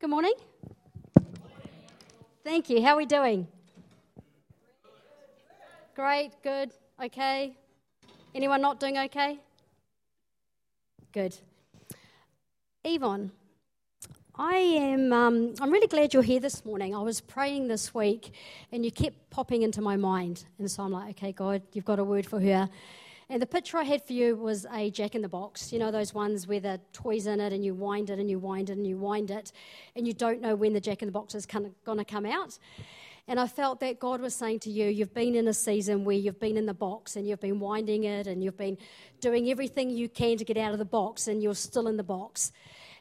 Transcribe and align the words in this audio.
Good 0.00 0.08
morning. 0.08 0.32
Thank 2.42 2.70
you. 2.70 2.82
How 2.82 2.94
are 2.94 2.96
we 2.96 3.04
doing? 3.04 3.46
Great, 5.94 6.30
good, 6.42 6.70
okay. 7.04 7.54
Anyone 8.34 8.62
not 8.62 8.80
doing 8.80 8.96
okay? 8.96 9.38
Good. 11.12 11.36
Yvonne, 12.82 13.30
I 14.36 14.54
am. 14.54 15.12
Um, 15.12 15.54
I'm 15.60 15.70
really 15.70 15.86
glad 15.86 16.14
you're 16.14 16.22
here 16.22 16.40
this 16.40 16.64
morning. 16.64 16.94
I 16.96 17.02
was 17.02 17.20
praying 17.20 17.68
this 17.68 17.92
week, 17.92 18.32
and 18.72 18.86
you 18.86 18.90
kept 18.90 19.28
popping 19.28 19.60
into 19.60 19.82
my 19.82 19.96
mind, 19.98 20.46
and 20.58 20.70
so 20.70 20.82
I'm 20.82 20.92
like, 20.92 21.10
okay, 21.10 21.32
God, 21.32 21.60
you've 21.74 21.84
got 21.84 21.98
a 21.98 22.04
word 22.04 22.24
for 22.24 22.40
her. 22.40 22.70
And 23.30 23.40
the 23.40 23.46
picture 23.46 23.78
I 23.78 23.84
had 23.84 24.04
for 24.04 24.12
you 24.12 24.34
was 24.34 24.66
a 24.72 24.90
jack 24.90 25.14
in 25.14 25.22
the 25.22 25.28
box. 25.28 25.72
You 25.72 25.78
know, 25.78 25.92
those 25.92 26.12
ones 26.12 26.48
where 26.48 26.58
the 26.58 26.80
toy's 26.92 27.28
in 27.28 27.38
it 27.38 27.52
and 27.52 27.64
you 27.64 27.74
wind 27.74 28.10
it 28.10 28.18
and 28.18 28.28
you 28.28 28.40
wind 28.40 28.70
it 28.70 28.76
and 28.76 28.84
you 28.84 28.96
wind 28.96 29.30
it, 29.30 29.52
and 29.94 30.04
you 30.04 30.12
don't 30.12 30.40
know 30.40 30.56
when 30.56 30.72
the 30.72 30.80
jack 30.80 31.00
in 31.00 31.06
the 31.06 31.12
box 31.12 31.36
is 31.36 31.46
going 31.46 31.72
to 31.86 32.04
come 32.04 32.26
out. 32.26 32.58
And 33.28 33.38
I 33.38 33.46
felt 33.46 33.78
that 33.80 34.00
God 34.00 34.20
was 34.20 34.34
saying 34.34 34.58
to 34.60 34.70
you, 34.70 34.88
you've 34.88 35.14
been 35.14 35.36
in 35.36 35.46
a 35.46 35.54
season 35.54 36.04
where 36.04 36.16
you've 36.16 36.40
been 36.40 36.56
in 36.56 36.66
the 36.66 36.74
box 36.74 37.14
and 37.14 37.28
you've 37.28 37.40
been 37.40 37.60
winding 37.60 38.02
it 38.02 38.26
and 38.26 38.42
you've 38.42 38.56
been 38.56 38.76
doing 39.20 39.48
everything 39.48 39.90
you 39.90 40.08
can 40.08 40.36
to 40.36 40.44
get 40.44 40.56
out 40.56 40.72
of 40.72 40.80
the 40.80 40.84
box 40.84 41.28
and 41.28 41.40
you're 41.40 41.54
still 41.54 41.86
in 41.86 41.96
the 41.96 42.02
box. 42.02 42.50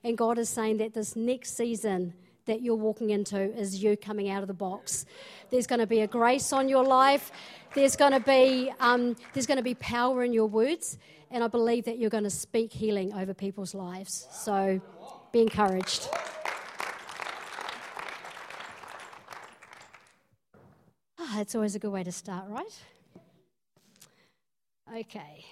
And 0.04 0.16
God 0.16 0.38
is 0.38 0.48
saying 0.48 0.78
that 0.78 0.94
this 0.94 1.16
next 1.16 1.58
season, 1.58 2.14
that 2.50 2.62
you're 2.62 2.76
walking 2.76 3.12
into 3.12 3.40
is 3.58 3.82
you 3.82 3.96
coming 3.96 4.30
out 4.30 4.42
of 4.42 4.48
the 4.48 4.54
box. 4.54 5.06
There's 5.50 5.68
going 5.68 5.80
to 5.80 5.88
be 5.88 6.02
a 6.02 6.08
grace 6.08 6.52
on 6.52 6.68
your 6.68 6.84
life. 6.84 7.32
There's 7.76 7.96
going 7.96 8.12
to 8.12 8.20
be 8.20 8.72
um, 8.80 9.16
there's 9.34 9.46
going 9.46 9.58
to 9.58 9.64
be 9.64 9.76
power 9.76 10.24
in 10.24 10.34
your 10.34 10.48
words, 10.48 10.98
and 11.32 11.44
I 11.44 11.48
believe 11.48 11.86
that 11.86 12.00
you're 12.00 12.10
going 12.10 12.24
to 12.24 12.30
speak 12.30 12.74
healing 12.74 13.14
over 13.14 13.34
people's 13.34 13.74
lives. 13.76 14.28
So, 14.32 14.82
be 15.32 15.42
encouraged. 15.42 16.10
Ah, 21.20 21.42
it's 21.42 21.54
always 21.54 21.76
a 21.76 21.80
good 21.80 21.92
way 21.92 22.04
to 22.04 22.12
start, 22.12 22.46
right? 22.50 22.80
Okay. 24.96 25.46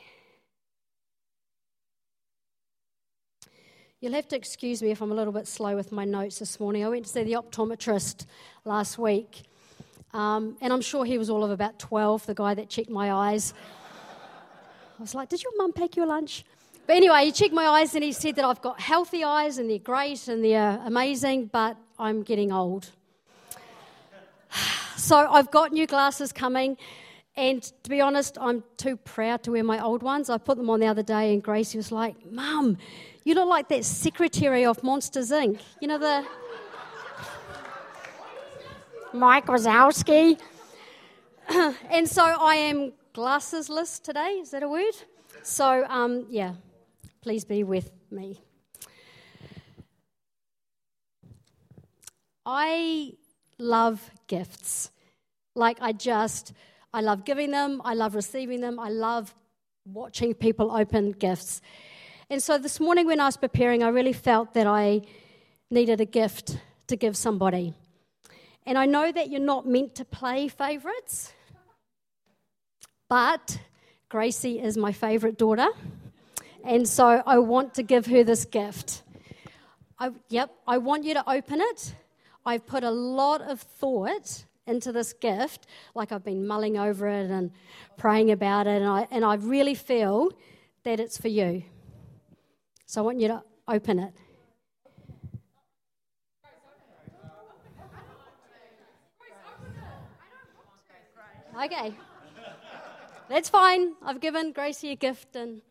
You'll 4.00 4.14
have 4.14 4.28
to 4.28 4.36
excuse 4.36 4.84
me 4.84 4.92
if 4.92 5.02
I'm 5.02 5.12
a 5.12 5.16
little 5.16 5.34
bit 5.34 5.48
slow 5.48 5.76
with 5.76 5.92
my 5.92 6.06
notes 6.06 6.38
this 6.38 6.60
morning. 6.60 6.86
I 6.86 6.90
went 6.90 7.06
to 7.06 7.12
see 7.12 7.24
the 7.24 7.34
optometrist 7.34 8.28
last 8.64 9.00
week, 9.00 9.42
um, 10.14 10.56
and 10.62 10.72
I'm 10.72 10.82
sure 10.82 11.04
he 11.04 11.18
was 11.18 11.32
all 11.32 11.44
of 11.44 11.50
about 11.50 11.80
12, 11.80 12.28
the 12.28 12.36
guy 12.36 12.54
that 12.54 12.70
checked 12.70 12.92
my 12.92 13.12
eyes. 13.12 13.56
I 15.00 15.02
was 15.02 15.16
like, 15.16 15.30
Did 15.30 15.42
your 15.42 15.52
mum 15.58 15.74
pack 15.74 15.96
your 15.96 16.06
lunch? 16.06 16.46
But 16.86 16.98
anyway, 16.98 17.26
he 17.26 17.32
checked 17.32 17.56
my 17.56 17.66
eyes 17.66 17.96
and 17.96 18.04
he 18.04 18.12
said 18.12 18.36
that 18.36 18.46
I've 18.46 18.62
got 18.62 18.80
healthy 18.80 19.24
eyes 19.24 19.58
and 19.58 19.68
they're 19.68 19.80
great 19.80 20.28
and 20.28 20.46
they're 20.46 20.80
amazing, 20.86 21.48
but 21.48 21.76
I'm 21.98 22.22
getting 22.22 22.52
old. 22.52 22.92
so 24.96 25.18
I've 25.18 25.50
got 25.50 25.72
new 25.72 25.88
glasses 25.88 26.32
coming. 26.32 26.78
And 27.36 27.64
to 27.84 27.90
be 27.90 28.02
honest, 28.02 28.38
I'm 28.42 28.64
too 28.78 28.98
proud 28.98 29.44
to 29.44 29.52
wear 29.52 29.64
my 29.64 29.84
old 29.84 30.02
ones. 30.02 30.30
I 30.30 30.38
put 30.40 30.58
them 30.58 30.72
on 30.72 30.80
the 30.80 30.88
other 30.88 31.04
day, 31.04 31.34
and 31.34 31.44
Gracie 31.44 31.78
was 31.78 31.92
like, 31.92 32.16
Mum, 32.32 32.78
you 33.28 33.36
look 33.36 33.50
like 33.50 33.68
that 33.68 33.84
secretary 33.84 34.66
of 34.66 34.82
Monsters 34.84 35.32
Inc. 35.32 35.60
You 35.82 35.90
know 35.90 35.98
the. 35.98 36.26
Mike 39.12 39.48
Wazowski. 39.48 40.40
and 41.50 42.08
so 42.08 42.24
I 42.24 42.56
am 42.56 42.94
glassesless 43.14 44.02
today. 44.02 44.40
Is 44.40 44.52
that 44.52 44.64
a 44.64 44.70
word? 44.70 44.94
So, 45.44 45.86
um, 45.90 46.26
yeah, 46.30 46.54
please 47.20 47.44
be 47.44 47.66
with 47.66 47.92
me. 48.10 48.40
I 52.46 53.12
love 53.60 54.10
gifts. 54.28 54.92
Like, 55.54 55.80
I 55.82 55.92
just, 55.92 56.54
I 56.94 57.02
love 57.02 57.26
giving 57.26 57.52
them, 57.52 57.82
I 57.84 57.94
love 57.94 58.16
receiving 58.16 58.62
them, 58.62 58.80
I 58.80 58.88
love 58.88 59.36
watching 59.86 60.34
people 60.34 60.72
open 60.72 61.12
gifts. 61.12 61.60
And 62.30 62.44
so 62.44 62.58
this 62.58 62.82
morning, 62.82 63.06
when 63.06 63.22
I 63.22 63.26
was 63.26 63.38
preparing, 63.38 63.84
I 63.84 63.88
really 63.88 64.12
felt 64.12 64.54
that 64.54 64.68
I 64.68 65.02
needed 65.70 66.02
a 66.02 66.06
gift 66.06 66.58
to 66.88 66.98
give 66.98 67.16
somebody. 67.16 67.74
And 68.66 68.78
I 68.78 68.86
know 68.86 69.10
that 69.14 69.30
you're 69.30 69.40
not 69.40 69.66
meant 69.66 69.96
to 69.96 70.04
play 70.04 70.50
favorites, 70.50 71.32
but 73.08 73.60
Gracie 74.10 74.60
is 74.60 74.76
my 74.76 74.92
favorite 74.92 75.38
daughter. 75.38 75.70
And 76.66 76.86
so 76.86 77.24
I 77.26 77.38
want 77.40 77.76
to 77.76 77.84
give 77.84 78.08
her 78.08 78.26
this 78.26 78.44
gift. 78.44 79.04
I, 79.98 80.12
yep, 80.28 80.52
I 80.68 80.80
want 80.80 81.06
you 81.06 81.14
to 81.14 81.30
open 81.30 81.62
it. 81.62 81.96
I've 82.46 82.66
put 82.66 82.84
a 82.84 82.92
lot 82.92 83.42
of 83.42 83.62
thought 83.62 84.44
into 84.66 84.92
this 84.92 85.14
gift, 85.14 85.66
like 85.96 86.12
I've 86.12 86.26
been 86.26 86.46
mulling 86.46 86.78
over 86.78 87.08
it 87.08 87.32
and 87.32 87.52
praying 87.96 88.32
about 88.32 88.68
it, 88.68 88.82
and 88.82 88.90
I, 88.90 89.08
and 89.12 89.24
I 89.24 89.36
really 89.36 89.76
feel 89.76 90.34
that 90.84 91.00
it's 91.00 91.18
for 91.18 91.30
you. 91.30 91.64
So 92.90 93.02
I 93.02 93.04
want 93.04 93.20
you 93.20 93.28
to 93.28 93.44
open 93.68 94.00
it. 94.00 94.14
Okay. 101.62 101.94
That's 103.28 103.50
fine. 103.50 103.94
I've 104.02 104.22
given 104.22 104.54
Gracie 104.54 104.92
a 104.92 104.96
gift, 104.96 105.36
and 105.36 105.62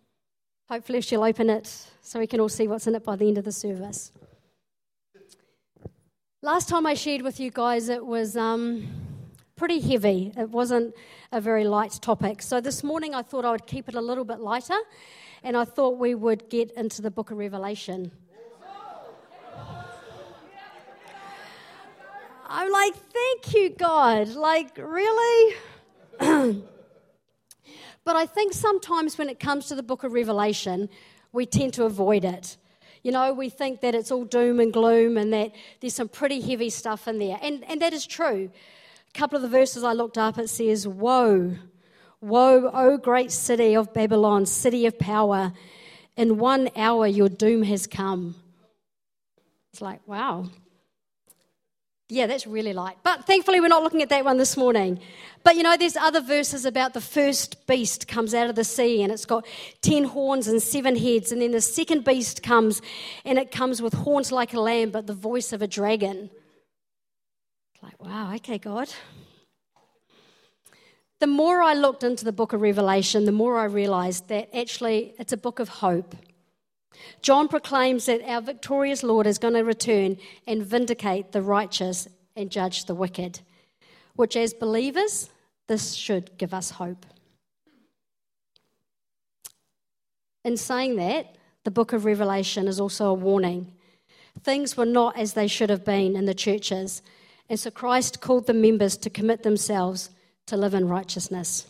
hopefully 0.68 1.00
she'll 1.00 1.24
open 1.24 1.48
it 1.48 1.88
so 2.02 2.18
we 2.18 2.26
can 2.26 2.38
all 2.38 2.50
see 2.50 2.68
what's 2.68 2.86
in 2.86 2.94
it 2.94 3.02
by 3.02 3.16
the 3.16 3.26
end 3.26 3.38
of 3.38 3.46
the 3.46 3.52
service. 3.52 4.12
Last 6.42 6.68
time 6.68 6.84
I 6.84 6.92
shared 6.92 7.22
with 7.22 7.40
you 7.40 7.50
guys, 7.50 7.88
it 7.88 8.04
was 8.04 8.36
um, 8.36 8.88
pretty 9.56 9.80
heavy. 9.80 10.34
It 10.36 10.50
wasn't 10.50 10.94
a 11.32 11.40
very 11.40 11.64
light 11.64 11.98
topic. 12.02 12.42
So 12.42 12.60
this 12.60 12.84
morning 12.84 13.14
I 13.14 13.22
thought 13.22 13.46
I 13.46 13.52
would 13.52 13.66
keep 13.66 13.88
it 13.88 13.94
a 13.94 14.02
little 14.02 14.24
bit 14.24 14.38
lighter 14.38 14.78
and 15.42 15.56
I 15.56 15.64
thought 15.64 15.98
we 15.98 16.14
would 16.14 16.48
get 16.48 16.70
into 16.72 17.02
the 17.02 17.10
book 17.10 17.30
of 17.30 17.38
Revelation. 17.38 18.10
I'm 22.48 22.70
like, 22.70 22.94
thank 22.94 23.54
you, 23.54 23.70
God. 23.70 24.28
Like, 24.28 24.78
really? 24.78 25.56
but 28.04 28.16
I 28.16 28.24
think 28.26 28.52
sometimes 28.52 29.18
when 29.18 29.28
it 29.28 29.40
comes 29.40 29.66
to 29.66 29.74
the 29.74 29.82
book 29.82 30.04
of 30.04 30.12
Revelation, 30.12 30.88
we 31.32 31.44
tend 31.44 31.74
to 31.74 31.84
avoid 31.84 32.24
it. 32.24 32.56
You 33.02 33.12
know, 33.12 33.32
we 33.32 33.50
think 33.50 33.80
that 33.82 33.94
it's 33.94 34.10
all 34.10 34.24
doom 34.24 34.58
and 34.60 34.72
gloom 34.72 35.16
and 35.16 35.32
that 35.32 35.52
there's 35.80 35.94
some 35.94 36.08
pretty 36.08 36.40
heavy 36.40 36.70
stuff 36.70 37.06
in 37.08 37.18
there. 37.18 37.38
And, 37.42 37.64
and 37.68 37.82
that 37.82 37.92
is 37.92 38.06
true. 38.06 38.50
A 39.08 39.18
couple 39.18 39.36
of 39.36 39.42
the 39.42 39.48
verses 39.48 39.84
I 39.84 39.92
looked 39.92 40.18
up, 40.18 40.38
it 40.38 40.48
says, 40.48 40.88
Woe 40.88 41.56
Woe, 42.26 42.70
O 42.74 42.96
great 42.96 43.30
city 43.30 43.76
of 43.76 43.94
Babylon, 43.94 44.46
city 44.46 44.86
of 44.86 44.98
power, 44.98 45.52
in 46.16 46.38
one 46.38 46.70
hour 46.74 47.06
your 47.06 47.28
doom 47.28 47.62
has 47.62 47.86
come. 47.86 48.34
It's 49.72 49.80
like, 49.80 50.00
wow. 50.08 50.50
Yeah, 52.08 52.26
that's 52.26 52.44
really 52.44 52.72
light. 52.72 52.96
But 53.04 53.26
thankfully, 53.26 53.60
we're 53.60 53.68
not 53.68 53.84
looking 53.84 54.02
at 54.02 54.08
that 54.08 54.24
one 54.24 54.38
this 54.38 54.56
morning. 54.56 54.98
But 55.44 55.54
you 55.54 55.62
know, 55.62 55.76
there's 55.76 55.96
other 55.96 56.20
verses 56.20 56.64
about 56.64 56.94
the 56.94 57.00
first 57.00 57.64
beast 57.68 58.08
comes 58.08 58.34
out 58.34 58.50
of 58.50 58.56
the 58.56 58.64
sea 58.64 59.02
and 59.04 59.12
it's 59.12 59.24
got 59.24 59.46
ten 59.80 60.04
horns 60.04 60.48
and 60.48 60.60
seven 60.60 60.96
heads. 60.96 61.30
And 61.30 61.40
then 61.40 61.52
the 61.52 61.60
second 61.60 62.04
beast 62.04 62.42
comes 62.42 62.82
and 63.24 63.38
it 63.38 63.52
comes 63.52 63.80
with 63.80 63.92
horns 63.94 64.32
like 64.32 64.52
a 64.52 64.60
lamb, 64.60 64.90
but 64.90 65.06
the 65.06 65.14
voice 65.14 65.52
of 65.52 65.62
a 65.62 65.68
dragon. 65.68 66.30
It's 67.74 67.82
like, 67.84 68.02
wow, 68.02 68.34
okay, 68.34 68.58
God 68.58 68.88
the 71.18 71.26
more 71.26 71.62
I 71.62 71.74
looked 71.74 72.02
into 72.02 72.24
the 72.24 72.32
book 72.32 72.52
of 72.52 72.60
Revelation, 72.60 73.24
the 73.24 73.32
more 73.32 73.58
I 73.58 73.64
realized 73.64 74.28
that 74.28 74.54
actually 74.54 75.14
it's 75.18 75.32
a 75.32 75.38
book 75.38 75.58
of 75.58 75.68
hope. 75.68 76.14
John 77.22 77.48
proclaims 77.48 78.06
that 78.06 78.22
our 78.22 78.40
victorious 78.40 79.02
Lord 79.02 79.26
is 79.26 79.38
going 79.38 79.54
to 79.54 79.62
return 79.62 80.18
and 80.46 80.62
vindicate 80.62 81.32
the 81.32 81.42
righteous 81.42 82.08
and 82.34 82.50
judge 82.50 82.84
the 82.84 82.94
wicked, 82.94 83.40
which, 84.14 84.36
as 84.36 84.52
believers, 84.52 85.30
this 85.68 85.94
should 85.94 86.36
give 86.38 86.52
us 86.52 86.70
hope. 86.70 87.06
In 90.44 90.56
saying 90.56 90.96
that, 90.96 91.36
the 91.64 91.70
book 91.70 91.92
of 91.92 92.04
Revelation 92.04 92.68
is 92.68 92.78
also 92.78 93.06
a 93.06 93.14
warning. 93.14 93.72
Things 94.42 94.76
were 94.76 94.86
not 94.86 95.18
as 95.18 95.32
they 95.32 95.48
should 95.48 95.70
have 95.70 95.84
been 95.84 96.14
in 96.14 96.26
the 96.26 96.34
churches, 96.34 97.02
and 97.48 97.58
so 97.58 97.70
Christ 97.70 98.20
called 98.20 98.46
the 98.46 98.54
members 98.54 98.96
to 98.98 99.10
commit 99.10 99.42
themselves 99.42 100.10
to 100.46 100.56
live 100.56 100.74
in 100.74 100.88
righteousness. 100.88 101.66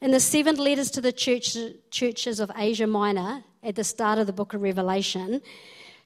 In 0.00 0.10
the 0.10 0.20
seven 0.20 0.56
letters 0.56 0.90
to 0.92 1.00
the 1.00 1.12
church, 1.12 1.56
churches 1.90 2.40
of 2.40 2.50
Asia 2.56 2.86
Minor 2.86 3.44
at 3.62 3.74
the 3.76 3.84
start 3.84 4.18
of 4.18 4.26
the 4.26 4.32
book 4.32 4.54
of 4.54 4.62
Revelation, 4.62 5.40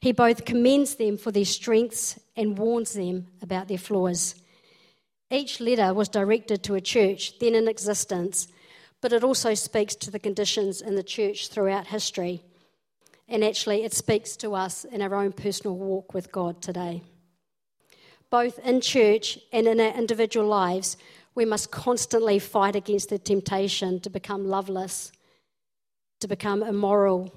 he 0.01 0.13
both 0.13 0.45
commends 0.45 0.97
them 0.97 1.17
for 1.17 1.31
their 1.31 1.45
strengths 1.45 2.19
and 2.37 2.59
warns 2.59 2.93
them 2.93 3.27
about 3.41 3.69
their 3.69 3.79
flaws. 3.79 4.35
Each 5.31 5.61
letter 5.61 5.95
was 5.95 6.09
directed 6.09 6.63
to 6.65 6.75
a 6.75 6.81
church 6.81 7.39
then 7.39 7.55
in 7.55 7.69
existence, 7.69 8.49
but 9.01 9.13
it 9.13 9.25
also 9.25 9.55
speaks 9.55 9.95
to 9.97 10.11
the 10.11 10.19
conditions 10.19 10.81
in 10.81 10.95
the 10.95 11.03
church 11.03 11.49
throughout 11.49 11.87
history. 11.87 12.43
and 13.29 13.43
actually 13.43 13.83
it 13.83 13.95
speaks 13.95 14.37
to 14.37 14.55
us 14.55 14.85
in 14.85 15.01
our 15.01 15.15
own 15.15 15.33
personal 15.33 15.77
walk 15.77 16.13
with 16.13 16.31
God 16.31 16.61
today. 16.61 17.03
Both 18.31 18.59
in 18.61 18.81
church 18.81 19.39
and 19.53 19.67
in 19.67 19.81
our 19.81 19.95
individual 19.97 20.47
lives, 20.47 20.97
we 21.35 21.45
must 21.45 21.71
constantly 21.71 22.39
fight 22.39 22.77
against 22.77 23.09
the 23.09 23.19
temptation 23.19 24.01
to 24.01 24.11
become 24.11 24.47
loveless, 24.47 25.13
to 26.21 26.29
become 26.29 26.63
immoral, 26.63 27.33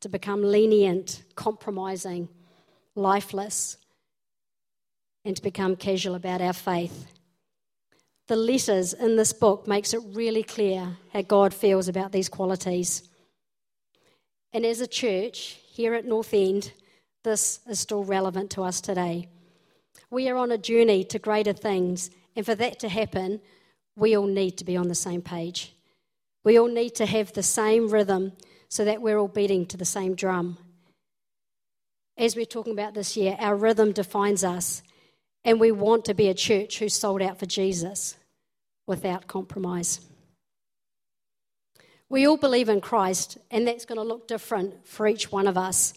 to 0.00 0.08
become 0.08 0.42
lenient, 0.42 1.22
compromising, 1.34 2.28
lifeless, 2.94 3.76
and 5.24 5.36
to 5.36 5.42
become 5.42 5.76
casual 5.76 6.14
about 6.14 6.40
our 6.40 6.52
faith. 6.52 7.06
The 8.28 8.36
letters 8.36 8.92
in 8.94 9.16
this 9.16 9.32
book 9.32 9.68
makes 9.68 9.92
it 9.92 10.00
really 10.12 10.42
clear 10.42 10.96
how 11.12 11.22
God 11.22 11.52
feels 11.52 11.88
about 11.88 12.12
these 12.12 12.28
qualities. 12.28 13.08
And 14.52 14.64
as 14.64 14.80
a 14.80 14.86
church 14.86 15.58
here 15.70 15.94
at 15.94 16.04
North 16.04 16.32
End, 16.32 16.72
this 17.24 17.60
is 17.68 17.78
still 17.78 18.04
relevant 18.04 18.50
to 18.52 18.62
us 18.62 18.80
today. 18.80 19.28
We 20.10 20.28
are 20.28 20.36
on 20.36 20.50
a 20.50 20.58
journey 20.58 21.04
to 21.04 21.18
greater 21.18 21.52
things, 21.52 22.10
and 22.36 22.44
for 22.44 22.54
that 22.54 22.78
to 22.80 22.88
happen, 22.88 23.40
we 23.96 24.16
all 24.16 24.26
need 24.26 24.56
to 24.58 24.64
be 24.64 24.76
on 24.76 24.88
the 24.88 24.94
same 24.94 25.22
page. 25.22 25.74
We 26.44 26.58
all 26.58 26.68
need 26.68 26.94
to 26.96 27.06
have 27.06 27.32
the 27.32 27.42
same 27.42 27.88
rhythm 27.88 28.32
so 28.68 28.84
that 28.84 29.02
we're 29.02 29.18
all 29.18 29.28
beating 29.28 29.66
to 29.66 29.76
the 29.76 29.84
same 29.84 30.14
drum. 30.14 30.56
As 32.16 32.36
we're 32.36 32.44
talking 32.44 32.72
about 32.72 32.94
this 32.94 33.16
year, 33.16 33.36
our 33.38 33.56
rhythm 33.56 33.92
defines 33.92 34.44
us, 34.44 34.82
and 35.44 35.60
we 35.60 35.72
want 35.72 36.04
to 36.06 36.14
be 36.14 36.28
a 36.28 36.34
church 36.34 36.78
who's 36.78 36.94
sold 36.94 37.22
out 37.22 37.38
for 37.38 37.46
Jesus 37.46 38.16
without 38.86 39.26
compromise. 39.26 40.00
We 42.08 42.26
all 42.26 42.36
believe 42.36 42.68
in 42.68 42.80
Christ, 42.80 43.38
and 43.50 43.66
that's 43.66 43.86
going 43.86 43.96
to 43.96 44.04
look 44.04 44.28
different 44.28 44.86
for 44.86 45.06
each 45.06 45.32
one 45.32 45.46
of 45.46 45.56
us. 45.56 45.94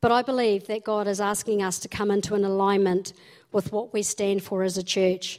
But 0.00 0.12
I 0.12 0.22
believe 0.22 0.66
that 0.66 0.84
God 0.84 1.08
is 1.08 1.20
asking 1.20 1.62
us 1.62 1.78
to 1.80 1.88
come 1.88 2.10
into 2.10 2.34
an 2.34 2.44
alignment 2.44 3.12
with 3.54 3.72
what 3.72 3.94
we 3.94 4.02
stand 4.02 4.42
for 4.42 4.62
as 4.62 4.76
a 4.76 4.82
church 4.82 5.38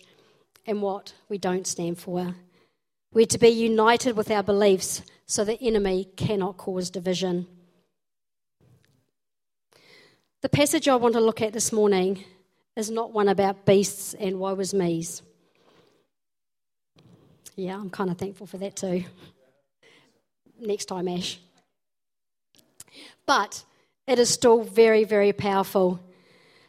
and 0.66 0.82
what 0.82 1.14
we 1.30 1.38
don't 1.38 1.68
stand 1.68 2.00
for. 2.00 2.34
We're 3.14 3.26
to 3.28 3.38
be 3.38 3.50
united 3.50 4.16
with 4.18 4.32
our 4.32 4.42
beliefs 4.42 5.04
so 5.26 5.44
the 5.44 5.62
enemy 5.62 6.08
cannot 6.16 6.58
cause 6.58 6.90
division. 6.90 7.46
The 10.42 10.50
passage 10.50 10.88
I 10.88 10.96
want 10.96 11.14
to 11.16 11.22
look 11.22 11.42
at 11.42 11.54
this 11.54 11.72
morning 11.72 12.24
is 12.76 12.90
not 12.90 13.12
one 13.12 13.28
about 13.28 13.66
beasts 13.66 14.14
and 14.14 14.40
woe 14.40 14.56
is 14.56 14.74
me's. 14.74 15.22
Yeah, 17.56 17.76
I'm 17.76 17.90
kind 17.90 18.10
of 18.10 18.18
thankful 18.18 18.48
for 18.48 18.58
that 18.58 18.76
too 18.76 19.04
next 20.60 20.86
time, 20.86 21.08
Ash. 21.08 21.40
But 23.26 23.64
it 24.08 24.20
is 24.20 24.30
still 24.30 24.64
very, 24.64 25.04
very 25.04 25.34
powerful. 25.34 26.00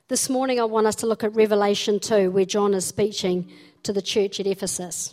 This 0.08 0.30
morning, 0.30 0.60
I 0.60 0.64
want 0.64 0.86
us 0.86 0.94
to 0.96 1.06
look 1.08 1.24
at 1.24 1.34
Revelation 1.34 1.98
2, 1.98 2.30
where 2.30 2.44
John 2.44 2.74
is 2.74 2.84
speaking 2.84 3.50
to 3.82 3.92
the 3.92 4.00
church 4.00 4.38
at 4.38 4.46
Ephesus. 4.46 5.12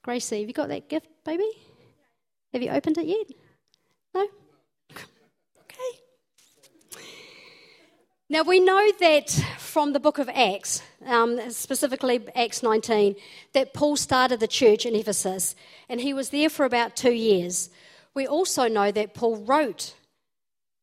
Gracie, 0.00 0.40
have 0.40 0.48
you 0.48 0.54
got 0.54 0.68
that 0.68 0.88
gift, 0.88 1.06
baby? 1.22 1.50
Have 2.54 2.62
you 2.62 2.70
opened 2.70 2.96
it 2.96 3.04
yet? 3.04 3.26
No? 4.14 4.26
Okay. 5.60 5.98
Now, 8.30 8.42
we 8.42 8.58
know 8.58 8.90
that 9.00 9.28
from 9.58 9.92
the 9.92 10.00
book 10.00 10.18
of 10.18 10.30
Acts, 10.30 10.80
um, 11.04 11.50
specifically 11.50 12.26
Acts 12.34 12.62
19, 12.62 13.16
that 13.52 13.74
Paul 13.74 13.98
started 13.98 14.40
the 14.40 14.48
church 14.48 14.86
in 14.86 14.94
Ephesus 14.94 15.54
and 15.90 16.00
he 16.00 16.14
was 16.14 16.30
there 16.30 16.48
for 16.48 16.64
about 16.64 16.96
two 16.96 17.12
years. 17.12 17.68
We 18.14 18.26
also 18.26 18.66
know 18.66 18.90
that 18.92 19.12
Paul 19.12 19.44
wrote 19.44 19.94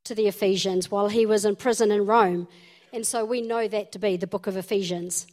to 0.08 0.16
the 0.16 0.28
Ephesians 0.28 0.90
while 0.90 1.08
he 1.08 1.26
was 1.26 1.46
in 1.46 1.56
prison 1.56 1.92
in 1.92 2.06
Rome, 2.06 2.48
and 2.92 3.06
so 3.06 3.24
we 3.24 3.42
know 3.42 3.68
that 3.68 3.92
to 3.92 4.00
be 4.00 4.18
the 4.18 4.28
book 4.28 4.48
of 4.48 4.58
Ephesians. 4.58 5.28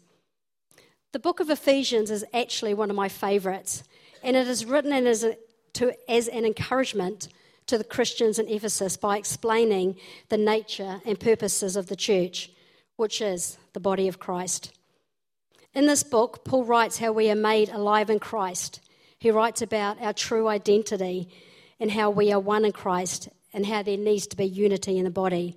The 1.13 1.19
book 1.19 1.41
of 1.41 1.51
Ephesians 1.51 2.11
is 2.11 2.25
actually 2.35 2.75
one 2.75 2.91
of 2.91 2.97
my 2.97 3.09
favorites, 3.09 3.85
and 4.23 4.37
it 4.37 4.49
is 4.49 4.65
written 4.65 4.93
as, 4.93 5.25
a, 5.25 5.37
to, 5.75 5.95
as 6.11 6.29
an 6.29 6.45
encouragement 6.45 7.29
to 7.67 7.79
the 7.79 7.85
Christians 7.85 8.39
in 8.39 8.49
Ephesus 8.49 8.97
by 8.97 9.17
explaining 9.17 9.97
the 10.29 10.37
nature 10.37 11.01
and 11.07 11.19
purposes 11.19 11.77
of 11.77 11.87
the 11.87 11.97
church, 11.97 12.51
which 12.97 13.21
is 13.21 13.59
the 13.73 13.81
body 13.81 14.09
of 14.09 14.19
Christ. 14.19 14.73
In 15.73 15.87
this 15.87 16.03
book, 16.03 16.45
Paul 16.45 16.65
writes 16.65 16.99
how 16.99 17.13
we 17.13 17.31
are 17.31 17.37
made 17.37 17.69
alive 17.69 18.11
in 18.11 18.19
Christ 18.19 18.81
he 19.25 19.31
writes 19.31 19.63
about 19.63 20.03
our 20.03 20.13
true 20.13 20.49
identity 20.49 21.31
and 21.81 21.91
how 21.91 22.11
we 22.11 22.31
are 22.31 22.39
one 22.39 22.67
in 22.67 22.73
Christ 22.73 23.31
and 23.55 23.65
how 23.65 23.83
there 23.83 23.97
needs 23.97 24.27
to 24.27 24.37
be 24.37 24.45
unity 24.45 24.99
in 24.99 25.05
the 25.05 25.11
body. 25.11 25.57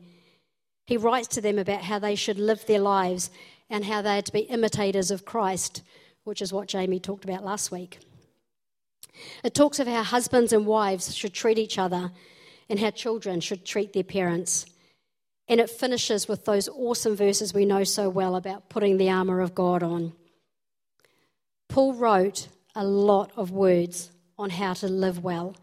He 0.86 0.96
writes 0.96 1.28
to 1.30 1.42
them 1.42 1.60
about 1.60 1.82
how 1.82 2.00
they 2.00 2.16
should 2.16 2.40
live 2.40 2.66
their 2.66 2.80
lives 2.80 3.30
and 3.70 3.84
how 3.84 4.02
they 4.02 4.20
are 4.20 4.22
to 4.22 4.32
be 4.32 4.42
imitators 4.42 5.12
of 5.12 5.26
Christ, 5.26 5.82
which 6.24 6.42
is 6.42 6.54
what 6.54 6.70
Jamie 6.70 7.02
talked 7.02 7.26
about 7.26 7.44
last 7.44 7.72
week. 7.72 8.00
It 9.44 9.54
talks 9.54 9.80
of 9.80 9.88
how 9.88 10.04
husbands 10.04 10.54
and 10.54 10.66
wives 10.66 11.14
should 11.14 11.34
treat 11.34 11.58
each 11.58 11.78
other 11.78 12.12
and 12.70 12.80
how 12.80 12.92
children 12.92 13.42
should 13.42 13.66
treat 13.66 13.94
their 13.94 14.04
parents. 14.04 14.66
And 15.50 15.60
it 15.60 15.70
finishes 15.70 16.28
with 16.28 16.46
those 16.46 16.70
awesome 16.70 17.16
verses 17.16 17.54
we 17.54 17.66
know 17.66 17.84
so 17.84 18.10
well 18.10 18.36
about 18.36 18.70
putting 18.70 18.98
the 18.98 19.10
armour 19.10 19.42
of 19.42 19.56
God 19.56 19.82
on. 19.82 20.14
Paul 21.68 21.94
wrote 21.94 22.48
a 22.76 22.86
lot 22.86 23.32
of 23.36 23.52
words 23.52 24.12
on 24.38 24.52
how 24.52 24.74
to 24.76 24.88
live 24.88 25.24
well. 25.24 25.56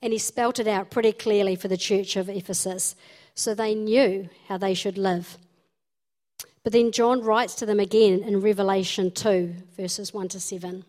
And 0.00 0.12
he 0.12 0.18
spelt 0.18 0.58
it 0.58 0.68
out 0.68 0.90
pretty 0.90 1.12
clearly 1.12 1.56
for 1.56 1.68
the 1.68 1.76
church 1.76 2.16
of 2.16 2.28
Ephesus 2.28 2.94
so 3.34 3.54
they 3.54 3.74
knew 3.74 4.28
how 4.48 4.58
they 4.58 4.74
should 4.74 4.98
live. 4.98 5.38
But 6.64 6.72
then 6.72 6.92
John 6.92 7.22
writes 7.22 7.54
to 7.56 7.66
them 7.66 7.80
again 7.80 8.22
in 8.22 8.40
Revelation 8.40 9.10
2, 9.10 9.54
verses 9.76 10.12
1 10.12 10.28
to 10.28 10.40
7. 10.40 10.84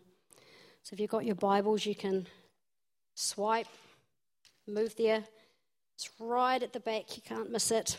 So 0.83 0.93
if 0.93 0.99
you've 0.99 1.09
got 1.09 1.25
your 1.25 1.35
Bibles, 1.35 1.85
you 1.85 1.95
can 1.95 2.27
swipe, 3.15 3.67
move 4.67 4.95
there. 4.95 5.23
It's 5.95 6.09
right 6.19 6.61
at 6.61 6.73
the 6.73 6.79
back, 6.79 7.15
you 7.15 7.21
can't 7.21 7.51
miss 7.51 7.71
it. 7.71 7.97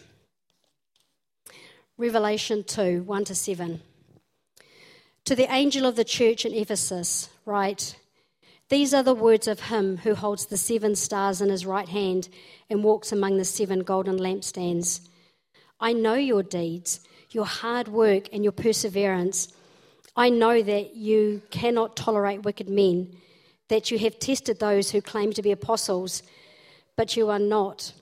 Revelation 1.97 2.65
2, 2.65 3.03
1 3.03 3.25
to 3.27 3.35
7. 3.35 3.83
To 5.27 5.37
the 5.37 5.53
angel 5.53 5.87
of 5.87 5.97
the 5.97 6.05
church 6.05 6.45
in 6.45 6.55
Ephesus, 6.55 7.31
write 7.45 7.97
These 8.71 8.95
are 8.95 9.03
the 9.03 9.15
words 9.15 9.49
of 9.49 9.63
him 9.63 9.99
who 9.99 10.15
holds 10.15 10.47
the 10.47 10.57
seven 10.57 10.95
stars 10.95 11.41
in 11.41 11.49
his 11.51 11.67
right 11.67 11.89
hand 11.89 12.29
and 12.71 12.85
walks 12.85 13.11
among 13.11 13.37
the 13.37 13.45
seven 13.45 13.81
golden 13.81 14.17
lampstands. 14.17 15.01
I 15.81 15.93
know 15.93 16.15
your 16.15 16.45
deeds, 16.45 17.01
your 17.31 17.47
hard 17.47 17.89
work, 17.89 18.29
and 18.33 18.45
your 18.45 18.53
perseverance. 18.53 19.49
I 20.15 20.31
know 20.31 20.63
that 20.63 20.95
you 20.95 21.43
cannot 21.51 21.97
tolerate 21.97 22.45
wicked 22.45 22.69
men, 22.69 23.17
that 23.69 23.91
you 23.91 23.99
have 23.99 24.21
tested 24.21 24.61
those 24.61 24.93
who 24.93 25.03
claim 25.03 25.33
to 25.33 25.43
be 25.43 25.51
apostles, 25.51 26.23
but 26.97 27.17
you 27.17 27.29
are 27.29 27.41
not, 27.41 27.93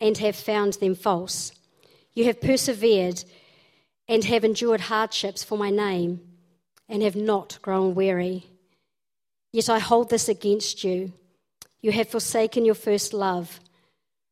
and 0.00 0.18
have 0.18 0.36
found 0.36 0.74
them 0.74 0.94
false. 0.94 1.50
You 2.12 2.24
have 2.24 2.42
persevered 2.42 3.24
and 4.06 4.24
have 4.24 4.44
endured 4.44 4.82
hardships 4.82 5.42
for 5.42 5.56
my 5.56 5.70
name 5.70 6.20
and 6.90 7.02
have 7.02 7.16
not 7.16 7.58
grown 7.62 7.94
weary. 7.94 8.44
Yet 9.54 9.70
I 9.70 9.78
hold 9.78 10.10
this 10.10 10.28
against 10.28 10.82
you. 10.82 11.12
You 11.80 11.92
have 11.92 12.08
forsaken 12.08 12.64
your 12.64 12.74
first 12.74 13.14
love. 13.14 13.60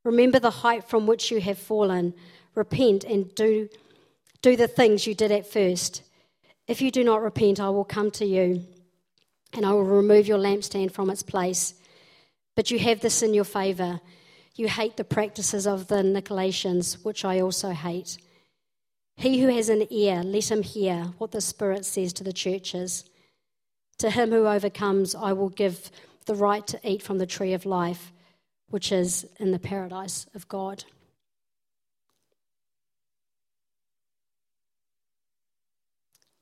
Remember 0.04 0.40
the 0.40 0.50
height 0.50 0.88
from 0.88 1.06
which 1.06 1.30
you 1.30 1.40
have 1.40 1.58
fallen. 1.58 2.12
Repent 2.56 3.04
and 3.04 3.32
do, 3.36 3.68
do 4.40 4.56
the 4.56 4.66
things 4.66 5.06
you 5.06 5.14
did 5.14 5.30
at 5.30 5.46
first. 5.46 6.02
If 6.66 6.82
you 6.82 6.90
do 6.90 7.04
not 7.04 7.22
repent, 7.22 7.60
I 7.60 7.70
will 7.70 7.84
come 7.84 8.10
to 8.10 8.26
you 8.26 8.64
and 9.52 9.64
I 9.64 9.70
will 9.70 9.84
remove 9.84 10.26
your 10.26 10.38
lampstand 10.38 10.90
from 10.90 11.08
its 11.08 11.22
place. 11.22 11.74
But 12.56 12.72
you 12.72 12.80
have 12.80 12.98
this 12.98 13.22
in 13.22 13.32
your 13.32 13.44
favor. 13.44 14.00
You 14.56 14.66
hate 14.66 14.96
the 14.96 15.04
practices 15.04 15.68
of 15.68 15.86
the 15.86 16.02
Nicolaitans, 16.02 17.04
which 17.04 17.24
I 17.24 17.38
also 17.38 17.70
hate. 17.70 18.18
He 19.14 19.40
who 19.40 19.54
has 19.54 19.68
an 19.68 19.86
ear, 19.88 20.24
let 20.24 20.50
him 20.50 20.64
hear 20.64 21.12
what 21.18 21.30
the 21.30 21.40
Spirit 21.40 21.84
says 21.84 22.12
to 22.14 22.24
the 22.24 22.32
churches. 22.32 23.04
To 23.98 24.10
him 24.10 24.30
who 24.30 24.46
overcomes, 24.46 25.14
I 25.14 25.32
will 25.32 25.48
give 25.48 25.90
the 26.26 26.34
right 26.34 26.66
to 26.68 26.80
eat 26.88 27.02
from 27.02 27.18
the 27.18 27.26
tree 27.26 27.52
of 27.52 27.66
life, 27.66 28.12
which 28.70 28.92
is 28.92 29.26
in 29.38 29.50
the 29.50 29.58
paradise 29.58 30.26
of 30.34 30.48
God. 30.48 30.84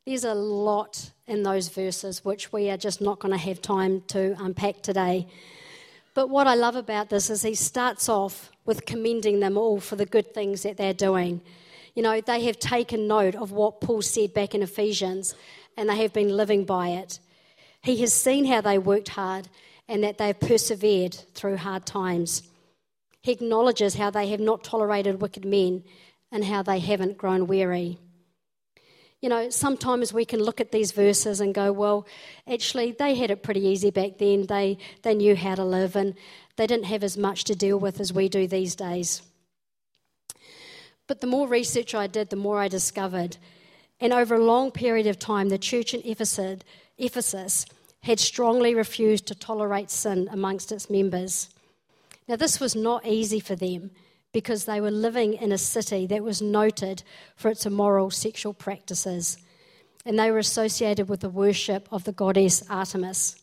There's 0.07 0.25
a 0.25 0.35
lot 0.35 1.12
in 1.26 1.42
those 1.42 1.69
verses 1.69 2.25
which 2.25 2.52
we 2.52 2.71
are 2.71 2.76
just 2.76 3.00
not 3.00 3.21
going 3.21 3.33
to 3.33 3.38
have 3.38 3.62
time 3.62 4.02
to 4.09 4.35
unpack 4.40 4.83
today. 4.83 5.28
But 6.14 6.30
what 6.30 6.47
I 6.47 6.54
love 6.54 6.75
about 6.75 7.11
this 7.11 7.30
is 7.30 7.42
he 7.42 7.54
starts 7.54 8.09
off 8.09 8.50
with 8.64 8.87
commending 8.87 9.40
them 9.40 9.57
all 9.57 9.78
for 9.78 9.97
the 9.97 10.07
good 10.07 10.35
things 10.35 10.62
that 10.62 10.76
they're 10.76 10.95
doing. 10.95 11.40
You 11.95 12.02
know, 12.02 12.21
they 12.21 12.45
have 12.45 12.59
taken 12.59 13.07
note 13.07 13.35
of 13.35 13.52
what 13.52 13.80
Paul 13.80 14.02
said 14.02 14.35
back 14.35 14.54
in 14.54 14.62
Ephesians 14.62 15.35
and 15.76 15.88
they 15.88 15.97
have 15.97 16.12
been 16.12 16.37
living 16.37 16.64
by 16.64 16.88
it. 16.88 17.21
He 17.82 18.00
has 18.02 18.12
seen 18.12 18.44
how 18.44 18.60
they 18.60 18.78
worked 18.78 19.10
hard 19.10 19.49
and 19.88 20.04
that 20.04 20.18
they've 20.18 20.38
persevered 20.38 21.14
through 21.34 21.56
hard 21.56 21.87
times. 21.87 22.42
He 23.22 23.32
acknowledges 23.32 23.94
how 23.94 24.10
they 24.10 24.28
have 24.28 24.40
not 24.40 24.64
tolerated 24.64 25.20
wicked 25.20 25.44
men 25.44 25.84
and 26.30 26.44
how 26.44 26.62
they 26.62 26.78
haven't 26.78 27.18
grown 27.18 27.46
weary. 27.46 27.99
You 29.20 29.28
know, 29.28 29.50
sometimes 29.50 30.12
we 30.12 30.25
can 30.25 30.40
look 30.40 30.60
at 30.60 30.72
these 30.72 30.92
verses 30.92 31.40
and 31.40 31.54
go, 31.54 31.72
well, 31.72 32.06
actually, 32.50 32.92
they 32.92 33.14
had 33.14 33.30
it 33.30 33.42
pretty 33.42 33.60
easy 33.66 33.90
back 33.90 34.16
then. 34.18 34.46
They, 34.46 34.78
they 35.02 35.14
knew 35.14 35.37
how 35.37 35.54
to 35.56 35.64
live 35.64 35.94
and 35.94 36.14
they 36.56 36.66
didn't 36.66 36.87
have 36.87 37.04
as 37.04 37.18
much 37.18 37.44
to 37.44 37.54
deal 37.54 37.78
with 37.78 38.00
as 38.00 38.12
we 38.12 38.28
do 38.30 38.46
these 38.46 38.75
days. 38.75 39.22
But 41.06 41.20
the 41.20 41.26
more 41.26 41.49
research 41.49 41.94
I 41.94 42.06
did, 42.06 42.30
the 42.30 42.37
more 42.37 42.58
I 42.58 42.68
discovered. 42.68 43.37
And 43.99 44.12
over 44.14 44.37
a 44.37 44.44
long 44.44 44.70
period 44.70 45.06
of 45.06 45.18
time, 45.18 45.50
the 45.50 45.58
church 45.58 45.92
in 45.92 46.00
Ephesus, 46.04 46.60
Ephesus 47.00 47.66
had 48.02 48.21
strongly 48.21 48.75
refused 48.75 49.26
to 49.26 49.35
tolerate 49.35 49.90
sin 49.90 50.28
amongst 50.30 50.73
its 50.73 50.88
members. 50.88 51.49
Now, 52.28 52.37
this 52.37 52.61
was 52.61 52.76
not 52.76 53.07
easy 53.07 53.40
for 53.40 53.57
them 53.57 53.90
because 54.33 54.64
they 54.64 54.80
were 54.80 54.90
living 54.90 55.35
in 55.35 55.50
a 55.50 55.59
city 55.59 56.07
that 56.07 56.23
was 56.23 56.40
noted 56.40 57.02
for 57.35 57.50
its 57.50 57.66
immoral 57.66 58.11
sexual 58.11 58.54
practices, 58.54 59.37
and 60.07 60.19
they 60.19 60.30
were 60.30 60.38
associated 60.38 61.09
with 61.09 61.21
the 61.21 61.28
worship 61.28 61.88
of 61.90 62.04
the 62.04 62.12
goddess 62.12 62.62
Artemis. 62.71 63.37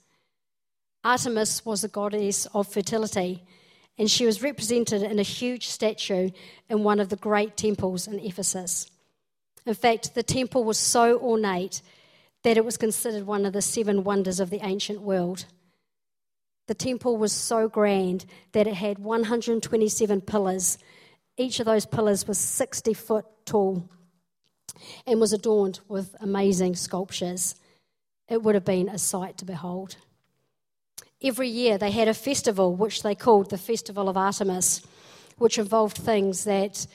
Artemis 1.03 1.65
was 1.65 1.83
a 1.83 1.89
goddess 1.89 2.45
of 2.47 2.67
fertility, 2.67 3.43
and 3.97 4.09
she 4.09 4.25
was 4.25 4.41
represented 4.41 5.03
in 5.03 5.19
a 5.19 5.23
huge 5.23 5.67
statue 5.67 6.29
in 6.69 6.83
one 6.83 6.99
of 6.99 7.09
the 7.09 7.15
great 7.15 7.57
temples 7.57 8.07
in 8.07 8.19
Ephesus. 8.19 8.89
In 9.65 9.73
fact, 9.73 10.15
the 10.15 10.23
temple 10.23 10.63
was 10.63 10.77
so 10.77 11.19
ornate 11.19 11.81
that 12.47 12.55
it 12.55 12.63
was 12.63 12.77
considered 12.77 13.27
one 13.27 13.45
of 13.45 13.51
the 13.51 13.61
seven 13.61 14.05
wonders 14.05 14.39
of 14.39 14.49
the 14.49 14.65
ancient 14.65 15.01
world. 15.01 15.43
The 16.67 16.73
temple 16.73 17.17
was 17.17 17.33
so 17.33 17.67
grand 17.67 18.25
that 18.53 18.67
it 18.67 18.75
had 18.75 18.99
127 18.99 20.21
pillars. 20.21 20.77
Each 21.35 21.59
of 21.59 21.65
those 21.65 21.85
pillars 21.85 22.25
was 22.25 22.37
60 22.37 22.93
foot 22.93 23.25
tall 23.43 23.89
and 25.05 25.19
was 25.19 25.33
adorned 25.33 25.81
with 25.89 26.15
amazing 26.21 26.77
sculptures. 26.77 27.55
It 28.29 28.41
would 28.43 28.55
have 28.55 28.63
been 28.63 28.87
a 28.87 28.97
sight 28.97 29.37
to 29.39 29.45
behold. 29.45 29.97
Every 31.21 31.49
year 31.49 31.77
they 31.77 31.91
had 31.91 32.07
a 32.07 32.13
festival 32.13 32.73
which 32.73 33.03
they 33.03 33.13
called 33.13 33.49
the 33.49 33.57
Festival 33.57 34.07
of 34.07 34.15
Artemis, 34.15 34.87
which 35.37 35.57
involved 35.57 35.97
things 35.97 36.45
that 36.45 36.87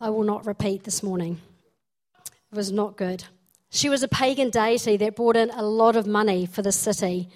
I 0.00 0.08
will 0.08 0.24
not 0.24 0.46
repeat 0.46 0.84
this 0.84 1.02
morning. 1.02 1.38
It 2.50 2.56
was 2.56 2.72
not 2.72 2.96
good. 2.96 3.24
She 3.70 3.88
was 3.88 4.02
a 4.02 4.08
pagan 4.08 4.50
deity 4.50 4.96
that 4.96 5.16
brought 5.16 5.36
in 5.36 5.50
a 5.50 5.62
lot 5.62 5.96
of 5.96 6.06
money 6.06 6.46
for 6.46 6.62
the 6.62 6.72
city 6.72 7.28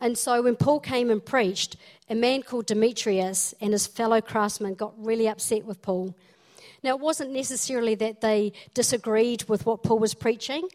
and 0.00 0.16
so 0.16 0.42
when 0.42 0.56
Paul 0.56 0.80
came 0.80 1.10
and 1.10 1.24
preached, 1.24 1.76
a 2.08 2.14
man 2.14 2.42
called 2.42 2.66
Demetrius 2.66 3.54
and 3.60 3.72
his 3.72 3.86
fellow 3.86 4.20
craftsmen 4.20 4.74
got 4.74 4.94
really 4.96 5.28
upset 5.28 5.66
with 5.66 5.82
Paul. 5.82 6.14
Now, 6.82 6.96
it 6.96 7.00
wasn't 7.00 7.32
necessarily 7.32 7.94
that 7.96 8.22
they 8.22 8.54
disagreed 8.72 9.44
with 9.48 9.66
what 9.66 9.82
Paul 9.82 9.98
was 9.98 10.14
preaching, 10.14 10.66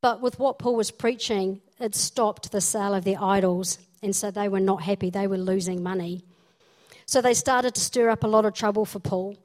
but 0.00 0.20
with 0.20 0.40
what 0.40 0.58
Paul 0.58 0.74
was 0.74 0.90
preaching, 0.90 1.60
it 1.78 1.94
stopped 1.94 2.50
the 2.50 2.60
sale 2.60 2.94
of 2.94 3.04
their 3.04 3.22
idols, 3.22 3.78
and 4.02 4.16
so 4.16 4.32
they 4.32 4.48
were 4.48 4.60
not 4.60 4.82
happy. 4.82 5.10
They 5.10 5.28
were 5.28 5.38
losing 5.38 5.82
money. 5.82 6.24
So 7.06 7.20
they 7.20 7.34
started 7.34 7.76
to 7.76 7.80
stir 7.80 8.08
up 8.10 8.24
a 8.24 8.26
lot 8.26 8.44
of 8.44 8.54
trouble 8.54 8.84
for 8.84 8.98
Paul. 8.98 9.36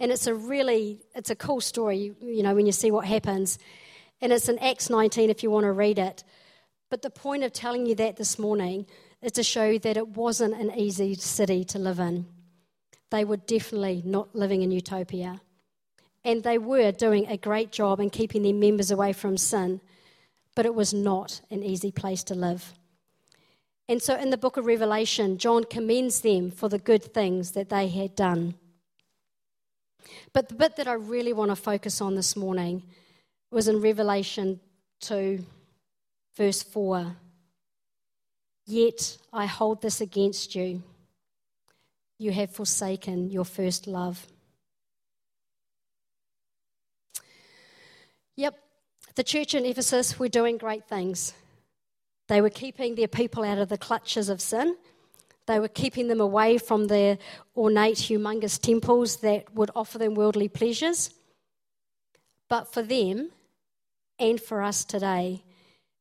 And 0.00 0.10
it's 0.10 0.26
a 0.26 0.34
really, 0.34 1.00
it's 1.14 1.30
a 1.30 1.36
cool 1.36 1.60
story, 1.60 2.14
you 2.22 2.42
know, 2.42 2.54
when 2.54 2.64
you 2.64 2.72
see 2.72 2.90
what 2.90 3.04
happens. 3.04 3.58
And 4.20 4.32
it's 4.32 4.48
in 4.48 4.58
Acts 4.58 4.90
19 4.90 5.30
if 5.30 5.42
you 5.42 5.50
want 5.50 5.64
to 5.64 5.72
read 5.72 5.98
it. 5.98 6.24
But 6.90 7.02
the 7.02 7.10
point 7.10 7.44
of 7.44 7.52
telling 7.52 7.86
you 7.86 7.94
that 7.96 8.16
this 8.16 8.38
morning 8.38 8.86
is 9.22 9.32
to 9.32 9.42
show 9.42 9.78
that 9.78 9.96
it 9.96 10.08
wasn't 10.08 10.54
an 10.54 10.72
easy 10.76 11.14
city 11.14 11.64
to 11.64 11.78
live 11.78 11.98
in. 11.98 12.26
They 13.10 13.24
were 13.24 13.36
definitely 13.36 14.02
not 14.04 14.34
living 14.34 14.62
in 14.62 14.70
utopia. 14.70 15.40
And 16.24 16.42
they 16.42 16.58
were 16.58 16.92
doing 16.92 17.26
a 17.26 17.36
great 17.36 17.72
job 17.72 18.00
in 18.00 18.10
keeping 18.10 18.42
their 18.42 18.54
members 18.54 18.90
away 18.90 19.12
from 19.12 19.36
sin, 19.36 19.80
but 20.54 20.66
it 20.66 20.74
was 20.74 20.92
not 20.92 21.40
an 21.50 21.62
easy 21.62 21.90
place 21.90 22.22
to 22.24 22.34
live. 22.34 22.74
And 23.88 24.02
so 24.02 24.14
in 24.16 24.30
the 24.30 24.36
book 24.36 24.56
of 24.56 24.66
Revelation, 24.66 25.38
John 25.38 25.64
commends 25.64 26.20
them 26.20 26.50
for 26.50 26.68
the 26.68 26.78
good 26.78 27.02
things 27.02 27.52
that 27.52 27.70
they 27.70 27.88
had 27.88 28.14
done. 28.14 28.54
But 30.32 30.48
the 30.48 30.54
bit 30.54 30.76
that 30.76 30.88
I 30.88 30.92
really 30.92 31.32
want 31.32 31.50
to 31.50 31.56
focus 31.56 32.00
on 32.00 32.14
this 32.14 32.36
morning 32.36 32.82
was 33.50 33.68
in 33.68 33.80
Revelation 33.80 34.60
2 35.00 35.44
Verse 36.38 36.62
4 36.62 37.16
Yet 38.64 39.18
I 39.32 39.46
hold 39.46 39.82
this 39.82 40.00
against 40.00 40.54
you. 40.54 40.84
You 42.18 42.30
have 42.30 42.50
forsaken 42.50 43.30
your 43.30 43.44
first 43.44 43.88
love. 43.88 44.26
Yep, 48.36 48.54
the 49.16 49.24
church 49.24 49.54
in 49.54 49.64
Ephesus 49.64 50.18
were 50.18 50.28
doing 50.28 50.58
great 50.58 50.86
things. 50.86 51.32
They 52.28 52.40
were 52.40 52.50
keeping 52.50 52.94
their 52.94 53.08
people 53.08 53.42
out 53.42 53.58
of 53.58 53.68
the 53.68 53.78
clutches 53.78 54.28
of 54.28 54.40
sin. 54.40 54.76
They 55.46 55.58
were 55.58 55.66
keeping 55.66 56.06
them 56.06 56.20
away 56.20 56.58
from 56.58 56.86
their 56.86 57.18
ornate, 57.56 57.96
humongous 57.96 58.60
temples 58.60 59.16
that 59.16 59.52
would 59.54 59.70
offer 59.74 59.98
them 59.98 60.14
worldly 60.14 60.48
pleasures. 60.48 61.10
But 62.48 62.72
for 62.72 62.82
them 62.82 63.30
and 64.18 64.40
for 64.40 64.62
us 64.62 64.84
today, 64.84 65.44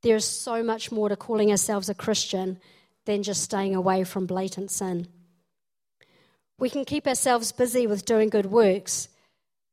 there 0.03 0.15
is 0.15 0.25
so 0.25 0.63
much 0.63 0.91
more 0.91 1.09
to 1.09 1.15
calling 1.15 1.51
ourselves 1.51 1.89
a 1.89 1.95
Christian 1.95 2.59
than 3.05 3.23
just 3.23 3.41
staying 3.41 3.75
away 3.75 4.03
from 4.03 4.25
blatant 4.25 4.71
sin. 4.71 5.07
We 6.59 6.69
can 6.69 6.85
keep 6.85 7.07
ourselves 7.07 7.51
busy 7.51 7.87
with 7.87 8.05
doing 8.05 8.29
good 8.29 8.47
works, 8.47 9.09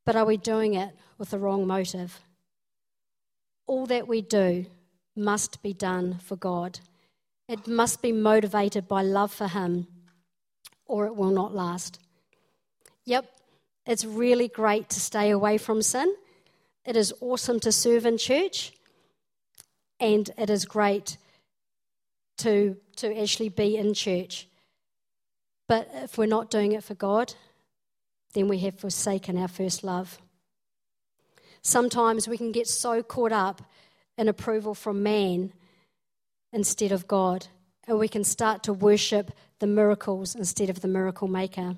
but 0.04 0.16
are 0.16 0.24
we 0.24 0.36
doing 0.36 0.74
it 0.74 0.90
with 1.18 1.30
the 1.30 1.38
wrong 1.38 1.66
motive? 1.66 2.20
All 3.66 3.86
that 3.86 4.06
we 4.06 4.20
do 4.20 4.66
must 5.16 5.62
be 5.62 5.72
done 5.72 6.18
for 6.18 6.36
God. 6.36 6.80
It 7.48 7.66
must 7.66 8.02
be 8.02 8.12
motivated 8.12 8.86
by 8.86 9.02
love 9.02 9.32
for 9.32 9.48
Him, 9.48 9.86
or 10.86 11.06
it 11.06 11.16
will 11.16 11.30
not 11.30 11.54
last. 11.54 11.98
Yep, 13.04 13.26
it's 13.86 14.04
really 14.04 14.48
great 14.48 14.88
to 14.90 15.00
stay 15.00 15.30
away 15.30 15.58
from 15.58 15.82
sin. 15.82 16.14
It 16.86 16.96
is 16.96 17.14
awesome 17.20 17.60
to 17.60 17.72
serve 17.72 18.04
in 18.04 18.18
church 18.18 18.72
and 19.98 20.30
it 20.36 20.50
is 20.50 20.64
great 20.64 21.16
to, 22.38 22.76
to 22.96 23.18
actually 23.18 23.48
be 23.48 23.76
in 23.76 23.94
church. 23.94 24.48
But 25.66 25.88
if 25.94 26.18
we're 26.18 26.26
not 26.26 26.50
doing 26.50 26.72
it 26.72 26.84
for 26.84 26.94
God, 26.94 27.34
then 28.34 28.48
we 28.48 28.58
have 28.58 28.78
forsaken 28.78 29.38
our 29.38 29.48
first 29.48 29.82
love. 29.82 30.18
Sometimes 31.62 32.28
we 32.28 32.36
can 32.36 32.52
get 32.52 32.68
so 32.68 33.02
caught 33.02 33.32
up 33.32 33.62
in 34.18 34.28
approval 34.28 34.74
from 34.74 35.02
man 35.02 35.52
instead 36.52 36.92
of 36.92 37.08
God, 37.08 37.46
and 37.88 37.98
we 37.98 38.08
can 38.08 38.24
start 38.24 38.62
to 38.64 38.72
worship 38.72 39.30
the 39.58 39.66
miracles 39.66 40.34
instead 40.34 40.68
of 40.68 40.82
the 40.82 40.88
miracle 40.88 41.28
maker. 41.28 41.76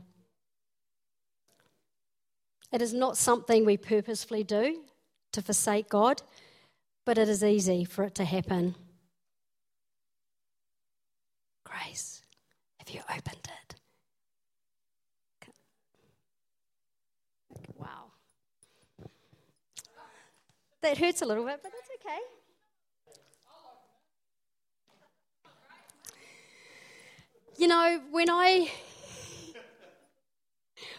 It 2.72 2.82
is 2.82 2.92
not 2.92 3.16
something 3.16 3.64
we 3.64 3.76
purposefully 3.76 4.42
do 4.42 4.80
to 5.36 5.42
forsake 5.42 5.88
God 5.88 6.22
but 7.06 7.16
it 7.16 7.28
is 7.28 7.42
easy 7.44 7.84
for 7.84 8.02
it 8.04 8.16
to 8.16 8.24
happen. 8.24 8.74
Grace, 11.64 12.20
have 12.78 12.90
you 12.90 13.00
opened 13.08 13.48
it? 13.48 13.76
Wow. 17.76 18.10
That 20.82 20.98
hurts 20.98 21.22
a 21.22 21.26
little 21.26 21.44
bit, 21.44 21.60
but 21.62 21.70
that's 21.72 21.90
okay. 22.00 22.18
You 27.56 27.68
know, 27.68 28.00
when 28.10 28.28
I 28.28 28.70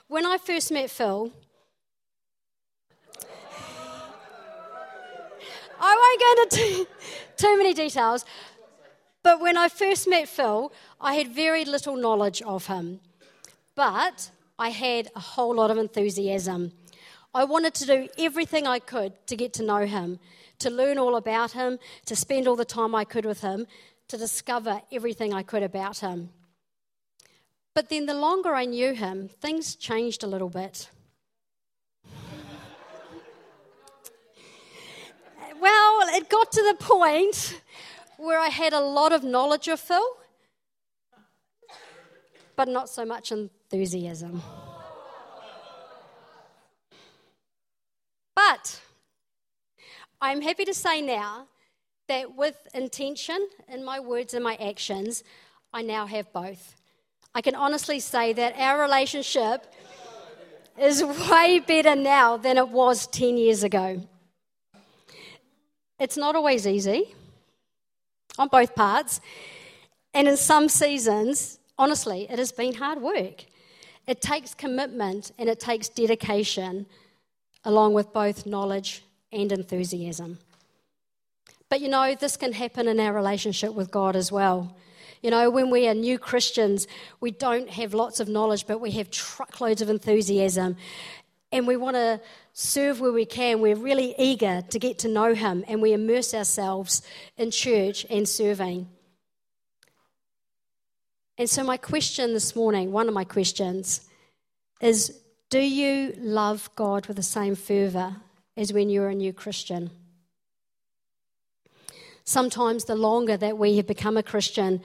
when 0.07 0.25
I 0.25 0.37
first 0.37 0.71
met 0.71 0.89
Phil, 0.89 1.31
I 5.79 5.91
won't 6.01 6.21
go 6.21 6.43
into 6.43 6.85
too, 6.85 6.87
too 7.37 7.57
many 7.57 7.73
details, 7.73 8.25
but 9.23 9.41
when 9.41 9.57
I 9.57 9.67
first 9.69 10.07
met 10.07 10.27
Phil, 10.29 10.71
I 11.01 11.15
had 11.15 11.27
very 11.27 11.65
little 11.65 11.95
knowledge 11.95 12.41
of 12.41 12.67
him. 12.67 12.99
But 13.75 14.31
I 14.57 14.69
had 14.69 15.09
a 15.15 15.19
whole 15.19 15.55
lot 15.55 15.69
of 15.69 15.77
enthusiasm. 15.77 16.71
I 17.33 17.43
wanted 17.43 17.73
to 17.75 17.85
do 17.85 18.07
everything 18.17 18.65
I 18.65 18.79
could 18.79 19.13
to 19.27 19.35
get 19.35 19.53
to 19.53 19.63
know 19.63 19.85
him, 19.85 20.19
to 20.59 20.69
learn 20.69 20.97
all 20.97 21.15
about 21.15 21.51
him, 21.51 21.77
to 22.05 22.15
spend 22.15 22.47
all 22.47 22.55
the 22.55 22.65
time 22.65 22.95
I 22.95 23.03
could 23.03 23.25
with 23.25 23.41
him, 23.41 23.67
to 24.07 24.17
discover 24.17 24.81
everything 24.91 25.33
I 25.33 25.43
could 25.43 25.61
about 25.61 25.99
him. 25.99 26.29
But 27.75 27.89
then 27.89 28.07
the 28.07 28.15
longer 28.15 28.55
I 28.55 28.65
knew 28.65 28.93
him, 28.93 29.27
things 29.27 29.75
changed 29.75 30.23
a 30.23 30.27
little 30.27 30.49
bit. 30.49 30.89
Well, 36.07 36.15
it 36.15 36.29
got 36.29 36.51
to 36.53 36.63
the 36.63 36.83
point 36.83 37.61
where 38.17 38.39
I 38.39 38.47
had 38.47 38.73
a 38.73 38.79
lot 38.79 39.11
of 39.11 39.23
knowledge 39.23 39.67
of 39.67 39.79
Phil, 39.79 40.05
but 42.55 42.67
not 42.67 42.89
so 42.89 43.05
much 43.05 43.31
enthusiasm. 43.31 44.41
But 48.35 48.79
I'm 50.21 50.41
happy 50.41 50.63
to 50.65 50.73
say 50.73 51.01
now 51.01 51.47
that 52.07 52.35
with 52.35 52.55
intention 52.73 53.49
in 53.67 53.83
my 53.83 53.99
words 53.99 54.33
and 54.33 54.43
my 54.43 54.55
actions, 54.55 55.23
I 55.73 55.81
now 55.81 56.05
have 56.05 56.31
both. 56.31 56.75
I 57.35 57.41
can 57.41 57.55
honestly 57.55 57.99
say 57.99 58.31
that 58.33 58.57
our 58.57 58.81
relationship 58.81 59.73
is 60.79 61.03
way 61.03 61.59
better 61.59 61.95
now 61.95 62.37
than 62.37 62.57
it 62.57 62.69
was 62.69 63.07
10 63.07 63.37
years 63.37 63.63
ago. 63.63 64.07
It's 65.99 66.17
not 66.17 66.35
always 66.35 66.67
easy 66.67 67.15
on 68.37 68.47
both 68.49 68.75
parts. 68.75 69.19
And 70.13 70.27
in 70.27 70.37
some 70.37 70.69
seasons, 70.69 71.59
honestly, 71.77 72.27
it 72.29 72.39
has 72.39 72.51
been 72.51 72.75
hard 72.75 73.01
work. 73.01 73.45
It 74.05 74.21
takes 74.21 74.53
commitment 74.53 75.31
and 75.37 75.49
it 75.49 75.59
takes 75.59 75.89
dedication, 75.89 76.85
along 77.65 77.93
with 77.93 78.13
both 78.13 78.45
knowledge 78.45 79.03
and 79.31 79.51
enthusiasm. 79.51 80.39
But 81.69 81.81
you 81.81 81.89
know, 81.89 82.15
this 82.15 82.37
can 82.37 82.53
happen 82.53 82.87
in 82.87 82.99
our 82.99 83.11
relationship 83.11 83.73
with 83.73 83.91
God 83.91 84.15
as 84.15 84.31
well. 84.31 84.75
You 85.21 85.31
know, 85.31 85.49
when 85.49 85.69
we 85.69 85.87
are 85.87 85.93
new 85.93 86.19
Christians, 86.19 86.87
we 87.19 87.31
don't 87.31 87.69
have 87.71 87.93
lots 87.93 88.19
of 88.19 88.29
knowledge, 88.29 88.67
but 88.67 88.79
we 88.79 88.91
have 88.91 89.09
truckloads 89.09 89.81
of 89.81 89.89
enthusiasm. 89.89 90.77
And 91.51 91.65
we 91.65 91.77
want 91.77 91.95
to 91.95 92.19
serve 92.53 92.99
where 92.99 93.11
we 93.11 93.25
can. 93.25 93.61
We're 93.61 93.75
really 93.75 94.13
eager 94.17 94.63
to 94.69 94.79
get 94.79 94.99
to 94.99 95.07
know 95.07 95.33
Him, 95.33 95.63
and 95.67 95.81
we 95.81 95.93
immerse 95.93 96.33
ourselves 96.33 97.01
in 97.37 97.51
church 97.51 98.05
and 98.09 98.27
serving. 98.27 98.89
And 101.37 101.49
so, 101.49 101.63
my 101.63 101.77
question 101.77 102.33
this 102.33 102.55
morning, 102.55 102.91
one 102.91 103.07
of 103.07 103.13
my 103.13 103.23
questions, 103.23 104.01
is 104.81 105.19
Do 105.49 105.59
you 105.59 106.13
love 106.17 106.69
God 106.75 107.05
with 107.05 107.15
the 107.15 107.23
same 107.23 107.55
fervour 107.55 108.17
as 108.57 108.73
when 108.73 108.89
you're 108.89 109.09
a 109.09 109.15
new 109.15 109.31
Christian? 109.31 109.91
Sometimes, 112.25 112.83
the 112.85 112.95
longer 112.95 113.37
that 113.37 113.57
we 113.57 113.77
have 113.77 113.87
become 113.87 114.17
a 114.17 114.23
Christian, 114.23 114.81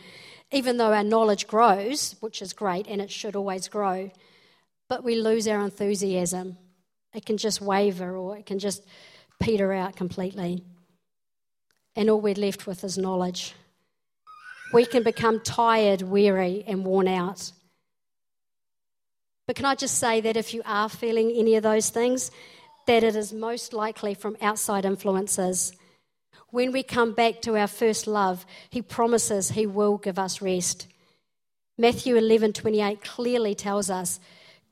even 0.52 0.76
though 0.76 0.92
our 0.92 1.02
knowledge 1.02 1.48
grows, 1.48 2.14
which 2.20 2.40
is 2.40 2.52
great 2.52 2.86
and 2.86 3.00
it 3.00 3.10
should 3.10 3.34
always 3.34 3.66
grow, 3.66 4.12
but 4.92 5.04
we 5.04 5.14
lose 5.14 5.48
our 5.48 5.64
enthusiasm. 5.64 6.58
It 7.14 7.24
can 7.24 7.38
just 7.38 7.62
waver 7.62 8.14
or 8.14 8.36
it 8.36 8.44
can 8.44 8.58
just 8.58 8.84
peter 9.40 9.72
out 9.72 9.96
completely. 9.96 10.62
And 11.96 12.10
all 12.10 12.20
we're 12.20 12.34
left 12.34 12.66
with 12.66 12.84
is 12.84 12.98
knowledge. 12.98 13.54
We 14.70 14.84
can 14.84 15.02
become 15.02 15.40
tired, 15.40 16.02
weary, 16.02 16.62
and 16.66 16.84
worn 16.84 17.08
out. 17.08 17.52
But 19.46 19.56
can 19.56 19.64
I 19.64 19.76
just 19.76 19.96
say 19.96 20.20
that 20.20 20.36
if 20.36 20.52
you 20.52 20.60
are 20.66 20.90
feeling 20.90 21.32
any 21.34 21.54
of 21.54 21.62
those 21.62 21.88
things, 21.88 22.30
that 22.86 23.02
it 23.02 23.16
is 23.16 23.32
most 23.32 23.72
likely 23.72 24.12
from 24.12 24.36
outside 24.42 24.84
influences 24.84 25.72
when 26.50 26.70
we 26.70 26.82
come 26.82 27.14
back 27.14 27.40
to 27.40 27.56
our 27.56 27.66
first 27.66 28.06
love, 28.06 28.44
he 28.68 28.82
promises 28.82 29.52
he 29.52 29.64
will 29.64 29.96
give 29.96 30.18
us 30.18 30.42
rest. 30.42 30.86
Matthew 31.78 32.14
11:28 32.14 33.00
clearly 33.00 33.54
tells 33.54 33.88
us, 33.88 34.20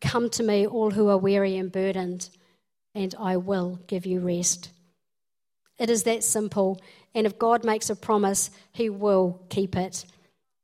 "Come 0.01 0.31
to 0.31 0.43
me 0.43 0.67
all 0.67 0.93
who 0.93 1.09
are 1.09 1.19
weary 1.19 1.57
and 1.57 1.71
burdened, 1.71 2.31
and 2.95 3.15
I 3.19 3.37
will 3.37 3.81
give 3.87 4.07
you 4.07 4.21
rest." 4.21 4.71
It 5.79 5.91
is 5.91 6.03
that 6.05 6.25
simple, 6.25 6.81
and 7.15 7.27
if 7.27 7.39
God 7.39 7.65
makes 7.65 7.89
a 7.91 7.97
promise, 7.97 8.51
he 8.73 8.91
will 8.91 9.41
keep 9.49 9.77
it. 9.77 10.05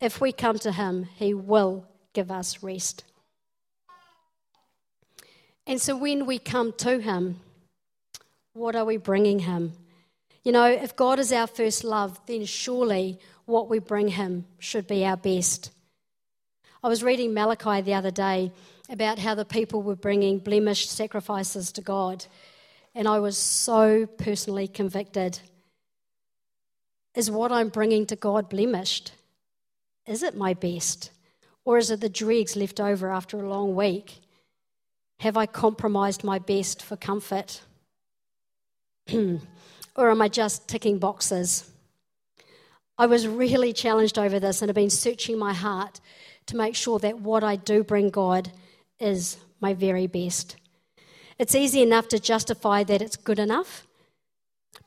If 0.00 0.20
we 0.20 0.32
come 0.32 0.58
to 0.60 0.72
him, 0.72 1.04
he 1.16 1.32
will 1.32 1.86
give 2.12 2.30
us 2.30 2.62
rest. 2.62 3.04
And 5.66 5.80
so 5.80 5.96
when 5.96 6.26
we 6.26 6.38
come 6.38 6.72
to 6.74 7.00
him, 7.00 7.40
what 8.52 8.76
are 8.76 8.84
we 8.84 8.98
bringing 8.98 9.40
him? 9.40 9.72
You 10.46 10.52
know, 10.52 10.66
if 10.66 10.94
God 10.94 11.18
is 11.18 11.32
our 11.32 11.48
first 11.48 11.82
love, 11.82 12.20
then 12.26 12.44
surely 12.44 13.18
what 13.46 13.68
we 13.68 13.80
bring 13.80 14.06
Him 14.06 14.46
should 14.60 14.86
be 14.86 15.04
our 15.04 15.16
best. 15.16 15.72
I 16.84 16.88
was 16.88 17.02
reading 17.02 17.34
Malachi 17.34 17.80
the 17.80 17.94
other 17.94 18.12
day 18.12 18.52
about 18.88 19.18
how 19.18 19.34
the 19.34 19.44
people 19.44 19.82
were 19.82 19.96
bringing 19.96 20.38
blemished 20.38 20.90
sacrifices 20.90 21.72
to 21.72 21.80
God, 21.80 22.26
and 22.94 23.08
I 23.08 23.18
was 23.18 23.36
so 23.36 24.06
personally 24.06 24.68
convicted. 24.68 25.40
Is 27.14 27.30
what 27.30 27.52
I'm 27.52 27.68
bringing 27.68 28.06
to 28.06 28.16
God 28.16 28.48
blemished? 28.48 29.12
Is 30.06 30.22
it 30.22 30.36
my 30.36 30.54
best? 30.54 31.10
Or 31.64 31.78
is 31.78 31.90
it 31.90 32.00
the 32.00 32.08
dregs 32.08 32.54
left 32.54 32.78
over 32.80 33.10
after 33.10 33.38
a 33.38 33.48
long 33.48 33.74
week? 33.74 34.20
Have 35.20 35.36
I 35.36 35.46
compromised 35.46 36.22
my 36.22 36.38
best 36.38 36.82
for 36.82 36.96
comfort? 36.96 37.62
or 39.12 40.10
am 40.10 40.22
I 40.22 40.28
just 40.28 40.68
ticking 40.68 40.98
boxes? 40.98 41.70
I 42.98 43.06
was 43.06 43.26
really 43.26 43.72
challenged 43.72 44.18
over 44.18 44.38
this 44.38 44.62
and 44.62 44.68
have 44.68 44.76
been 44.76 44.90
searching 44.90 45.38
my 45.38 45.52
heart 45.52 46.00
to 46.46 46.56
make 46.56 46.76
sure 46.76 46.98
that 47.00 47.20
what 47.20 47.42
I 47.42 47.56
do 47.56 47.82
bring 47.82 48.10
God 48.10 48.52
is 48.98 49.38
my 49.60 49.74
very 49.74 50.06
best. 50.06 50.56
It's 51.38 51.54
easy 51.54 51.82
enough 51.82 52.08
to 52.08 52.18
justify 52.18 52.82
that 52.84 53.02
it's 53.02 53.16
good 53.16 53.38
enough, 53.38 53.86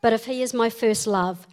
but 0.02 0.13
if 0.13 0.26
He 0.26 0.41
is 0.41 0.54
my 0.54 0.69
first 0.69 1.06
love, 1.08 1.48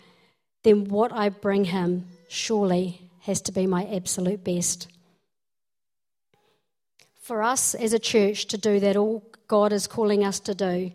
then 0.63 0.85
what 0.85 1.13
I 1.13 1.29
bring 1.29 1.67
Him 1.67 2.07
surely 2.29 3.11
has 3.21 3.41
to 3.43 3.53
be 3.53 3.67
my 3.67 3.85
absolute 3.87 4.43
best. 4.43 4.89
For 7.21 7.43
us 7.43 7.75
as 7.75 7.93
a 7.93 7.99
church 7.99 8.47
to 8.47 8.59
do 8.59 8.81
that, 8.81 8.97
all 8.97 9.23
God 9.49 9.73
is 9.73 9.87
calling 9.87 10.25
us 10.25 10.41
to 10.41 10.55
do, 10.55 10.93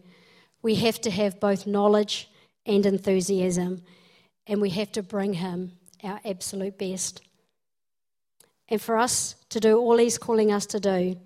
we 0.62 0.76
have 0.76 1.00
to 1.02 1.12
have 1.12 1.40
both 1.40 1.68
knowledge 1.68 2.30
and 2.66 2.86
enthusiasm, 2.86 3.82
and 4.48 4.62
we 4.62 4.70
have 4.72 4.92
to 4.94 5.04
bring 5.04 5.34
Him 5.34 5.74
our 6.04 6.20
absolute 6.24 6.78
best. 6.78 7.22
And 8.70 8.82
for 8.82 8.98
us 8.98 9.36
to 9.50 9.60
do 9.60 9.78
all 9.78 9.98
He's 9.98 10.18
calling 10.18 10.52
us 10.52 10.66
to 10.68 10.80
do, 10.80 11.18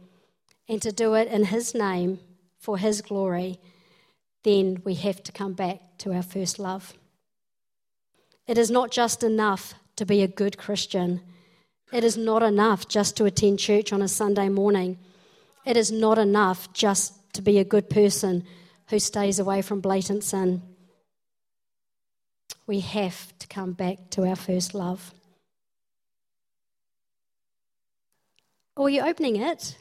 and 0.67 0.81
to 0.81 0.91
do 0.91 1.13
it 1.13 1.27
in 1.27 1.45
His 1.45 1.73
name 1.75 2.19
for 2.57 2.77
His 2.77 3.01
glory, 3.01 3.59
then 4.43 4.81
we 4.83 4.95
have 4.95 5.21
to 5.23 5.31
come 5.31 5.53
back 5.53 5.79
to 5.99 6.13
our 6.13 6.23
first 6.23 6.59
love. 6.59 6.93
It 8.47 8.57
is 8.57 8.69
not 8.69 8.91
just 8.91 9.23
enough 9.23 9.73
to 9.95 10.05
be 10.05 10.21
a 10.21 10.27
good 10.27 10.57
Christian. 10.57 11.21
It 11.91 12.03
is 12.03 12.17
not 12.17 12.43
enough 12.43 12.87
just 12.87 13.17
to 13.17 13.25
attend 13.25 13.59
church 13.59 13.93
on 13.93 14.01
a 14.01 14.07
Sunday 14.07 14.49
morning. 14.49 14.97
It 15.65 15.77
is 15.77 15.91
not 15.91 16.17
enough 16.17 16.71
just 16.73 17.13
to 17.33 17.41
be 17.41 17.57
a 17.57 17.63
good 17.63 17.89
person 17.89 18.43
who 18.89 18.99
stays 18.99 19.39
away 19.39 19.61
from 19.61 19.81
blatant 19.81 20.23
sin 20.23 20.61
we 22.67 22.79
have 22.79 23.37
to 23.39 23.47
come 23.47 23.73
back 23.73 24.09
to 24.11 24.27
our 24.27 24.35
first 24.35 24.73
love. 24.73 25.13
Are 28.77 28.89
you 28.89 29.01
opening 29.01 29.37
it? 29.37 29.77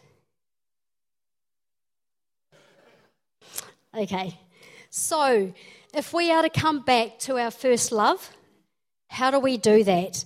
Okay. 3.96 4.38
So, 4.90 5.52
if 5.92 6.12
we 6.12 6.30
are 6.30 6.42
to 6.42 6.50
come 6.50 6.80
back 6.80 7.18
to 7.20 7.38
our 7.38 7.50
first 7.50 7.92
love, 7.92 8.30
how 9.09 9.30
do 9.30 9.38
we 9.38 9.57
do 9.57 9.85
that? 9.85 10.24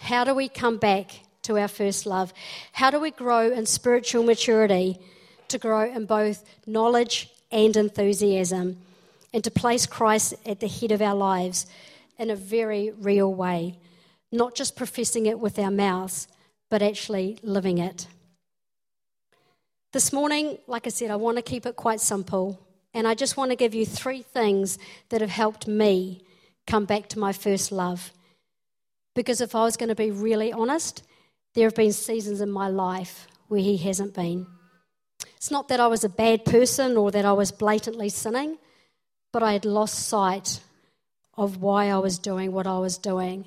How 0.00 0.24
do 0.24 0.34
we 0.34 0.48
come 0.48 0.78
back 0.78 1.20
to 1.42 1.58
our 1.58 1.68
first 1.68 2.06
love? 2.06 2.32
How 2.72 2.90
do 2.90 2.98
we 3.00 3.10
grow 3.10 3.50
in 3.50 3.66
spiritual 3.66 4.22
maturity 4.22 4.98
to 5.48 5.58
grow 5.58 5.90
in 5.90 6.06
both 6.06 6.44
knowledge 6.66 7.30
and 7.50 7.76
enthusiasm? 7.76 8.78
and 9.32 9.44
to 9.44 9.50
place 9.50 9.86
Christ 9.86 10.34
at 10.44 10.60
the 10.60 10.68
head 10.68 10.92
of 10.92 11.02
our 11.02 11.14
lives 11.14 11.66
in 12.18 12.30
a 12.30 12.36
very 12.36 12.90
real 12.90 13.32
way, 13.32 13.78
not 14.32 14.54
just 14.54 14.76
professing 14.76 15.26
it 15.26 15.38
with 15.38 15.58
our 15.58 15.70
mouths, 15.70 16.28
but 16.68 16.82
actually 16.82 17.38
living 17.42 17.78
it. 17.78 18.06
This 19.92 20.12
morning, 20.12 20.58
like 20.66 20.86
I 20.86 20.90
said, 20.90 21.10
I 21.10 21.16
want 21.16 21.36
to 21.36 21.42
keep 21.42 21.66
it 21.66 21.76
quite 21.76 22.00
simple, 22.00 22.58
and 22.94 23.06
I 23.08 23.14
just 23.14 23.36
want 23.36 23.50
to 23.50 23.56
give 23.56 23.74
you 23.74 23.84
three 23.84 24.22
things 24.22 24.78
that 25.08 25.20
have 25.20 25.30
helped 25.30 25.66
me 25.66 26.22
come 26.66 26.84
back 26.84 27.08
to 27.08 27.18
my 27.18 27.32
first 27.32 27.72
love. 27.72 28.12
Because 29.14 29.40
if 29.40 29.54
I 29.54 29.64
was 29.64 29.76
going 29.76 29.88
to 29.88 29.94
be 29.94 30.10
really 30.10 30.52
honest, 30.52 31.02
there 31.54 31.66
have 31.66 31.74
been 31.74 31.92
seasons 31.92 32.40
in 32.40 32.50
my 32.50 32.68
life 32.68 33.26
where 33.48 33.60
He 33.60 33.76
hasn't 33.76 34.14
been. 34.14 34.46
It's 35.36 35.50
not 35.50 35.68
that 35.68 35.80
I 35.80 35.88
was 35.88 36.04
a 36.04 36.08
bad 36.08 36.44
person 36.44 36.96
or 36.96 37.10
that 37.10 37.24
I 37.24 37.32
was 37.32 37.50
blatantly 37.50 38.08
sinning 38.10 38.58
but 39.32 39.42
I 39.42 39.52
had 39.52 39.64
lost 39.64 40.08
sight 40.08 40.60
of 41.34 41.58
why 41.62 41.86
I 41.86 41.98
was 41.98 42.18
doing 42.18 42.52
what 42.52 42.66
I 42.66 42.78
was 42.78 42.98
doing 42.98 43.46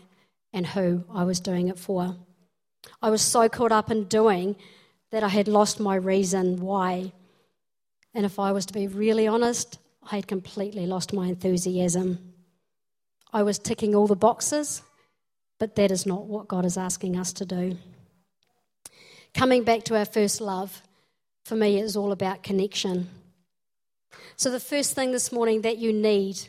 and 0.54 0.66
who 0.66 1.04
I 1.14 1.24
was 1.24 1.40
doing 1.40 1.68
it 1.68 1.78
for. 1.78 2.16
I 3.02 3.10
was 3.10 3.22
so 3.22 3.50
caught 3.50 3.72
up 3.72 3.92
in 3.92 4.06
doing 4.06 4.56
that 5.14 5.24
I 5.24 5.28
had 5.28 5.48
lost 5.48 5.80
my 5.80 5.94
reason 5.94 6.60
why. 6.60 7.12
And 8.16 8.26
if 8.26 8.40
I 8.40 8.52
was 8.52 8.66
to 8.66 8.74
be 8.74 8.88
really 8.88 9.28
honest, 9.28 9.78
I 10.12 10.16
had 10.16 10.28
completely 10.28 10.88
lost 10.88 11.14
my 11.14 11.28
enthusiasm. 11.28 12.34
I 13.32 13.44
was 13.44 13.60
ticking 13.60 13.94
all 13.94 14.08
the 14.08 14.16
boxes, 14.16 14.82
but 15.60 15.76
that 15.76 15.92
is 15.92 16.08
not 16.08 16.26
what 16.26 16.48
God 16.48 16.66
is 16.66 16.78
asking 16.78 17.16
us 17.16 17.32
to 17.34 17.46
do. 17.46 17.78
Coming 19.36 19.64
back 19.64 19.84
to 19.84 19.96
our 19.96 20.06
first 20.06 20.42
love, 20.42 20.82
for 21.46 21.54
me, 21.54 21.80
is 21.80 21.96
all 21.96 22.12
about 22.12 22.42
connection. 22.42 23.08
So, 24.36 24.50
the 24.50 24.60
first 24.60 24.96
thing 24.96 25.12
this 25.12 25.32
morning 25.32 25.62
that 25.62 25.78
you 25.78 25.94
need 25.94 26.40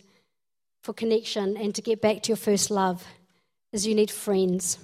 for 0.83 0.94
connection 0.94 1.59
and 1.59 1.74
to 1.74 1.83
get 1.83 2.00
back 2.00 2.22
to 2.22 2.29
your 2.29 2.38
first 2.38 2.70
love 2.70 3.07
is 3.72 3.87
you 3.87 3.94
need 3.94 4.11
friends. 4.11 4.79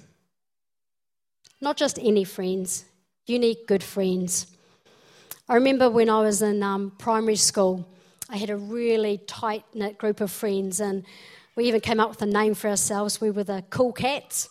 Not 1.59 1.77
just 1.77 1.97
any 1.97 2.23
friends, 2.23 2.85
you 3.25 3.39
need 3.39 3.57
good 3.67 3.83
friends. 3.83 4.47
I 5.47 5.55
remember 5.55 5.89
when 5.89 6.09
I 6.09 6.21
was 6.21 6.41
in 6.41 6.63
um, 6.63 6.91
primary 6.97 7.35
school, 7.35 7.87
I 8.29 8.37
had 8.37 8.49
a 8.49 8.57
really 8.57 9.19
tight 9.27 9.65
knit 9.73 9.97
group 9.97 10.21
of 10.21 10.31
friends, 10.31 10.79
and 10.79 11.03
we 11.55 11.65
even 11.65 11.81
came 11.81 11.99
up 11.99 12.09
with 12.09 12.21
a 12.21 12.25
name 12.25 12.53
for 12.53 12.69
ourselves. 12.69 13.19
We 13.19 13.31
were 13.31 13.43
the 13.43 13.63
Cool 13.69 13.91
Cats. 13.91 14.49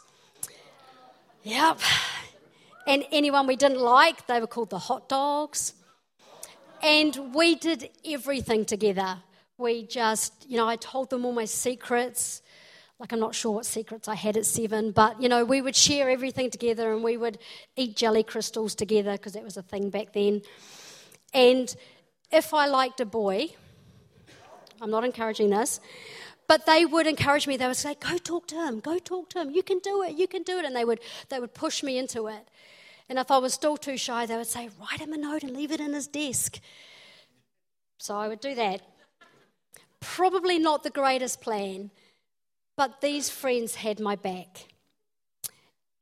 Yep. 1.42 1.80
And 2.87 3.04
anyone 3.11 3.46
we 3.46 3.56
didn't 3.56 3.80
like, 3.80 4.26
they 4.26 4.40
were 4.40 4.46
called 4.46 4.70
the 4.70 4.78
Hot 4.78 5.09
Dogs. 5.09 5.74
And 6.83 7.35
we 7.35 7.54
did 7.54 7.90
everything 8.04 8.64
together. 8.64 9.18
We 9.59 9.87
just, 9.87 10.46
you 10.48 10.56
know, 10.56 10.68
I 10.68 10.76
told 10.76 11.11
them 11.11 11.24
all 11.24 11.33
my 11.33 11.44
secrets. 11.44 12.42
Like, 13.00 13.12
I'm 13.12 13.18
not 13.18 13.34
sure 13.34 13.52
what 13.52 13.64
secrets 13.64 14.08
I 14.08 14.14
had 14.14 14.36
at 14.36 14.44
seven, 14.44 14.90
but, 14.92 15.20
you 15.22 15.30
know, 15.30 15.42
we 15.42 15.62
would 15.62 15.74
share 15.74 16.10
everything 16.10 16.50
together 16.50 16.92
and 16.92 17.02
we 17.02 17.16
would 17.16 17.38
eat 17.74 17.96
jelly 17.96 18.22
crystals 18.22 18.74
together 18.74 19.12
because 19.12 19.32
that 19.32 19.42
was 19.42 19.56
a 19.56 19.62
thing 19.62 19.88
back 19.88 20.12
then. 20.12 20.42
And 21.32 21.74
if 22.30 22.52
I 22.52 22.66
liked 22.66 23.00
a 23.00 23.06
boy, 23.06 23.54
I'm 24.82 24.90
not 24.90 25.04
encouraging 25.04 25.48
this, 25.48 25.80
but 26.46 26.66
they 26.66 26.84
would 26.84 27.06
encourage 27.06 27.46
me. 27.46 27.56
They 27.56 27.66
would 27.66 27.76
say, 27.76 27.94
"Go 27.94 28.18
talk 28.18 28.46
to 28.48 28.56
him. 28.56 28.80
Go 28.80 28.98
talk 28.98 29.30
to 29.30 29.40
him. 29.40 29.50
You 29.50 29.62
can 29.62 29.78
do 29.78 30.02
it. 30.02 30.16
You 30.16 30.26
can 30.26 30.42
do 30.42 30.58
it." 30.58 30.64
And 30.64 30.76
they 30.76 30.84
would 30.84 31.00
they 31.28 31.40
would 31.40 31.54
push 31.54 31.82
me 31.82 31.96
into 31.96 32.26
it. 32.26 32.48
And 33.08 33.18
if 33.18 33.30
I 33.30 33.38
was 33.38 33.54
still 33.54 33.76
too 33.76 33.96
shy, 33.96 34.26
they 34.26 34.36
would 34.36 34.46
say, 34.46 34.68
"Write 34.78 35.00
him 35.00 35.12
a 35.12 35.16
note 35.16 35.42
and 35.42 35.56
leave 35.56 35.70
it 35.70 35.80
in 35.80 35.92
his 35.92 36.06
desk." 36.06 36.60
So 37.98 38.16
I 38.16 38.28
would 38.28 38.40
do 38.40 38.54
that. 38.56 38.82
Probably 40.00 40.58
not 40.58 40.82
the 40.82 40.90
greatest 40.90 41.40
plan, 41.40 41.90
but 42.76 43.00
these 43.00 43.30
friends 43.30 43.74
had 43.74 44.00
my 44.00 44.16
back. 44.16 44.66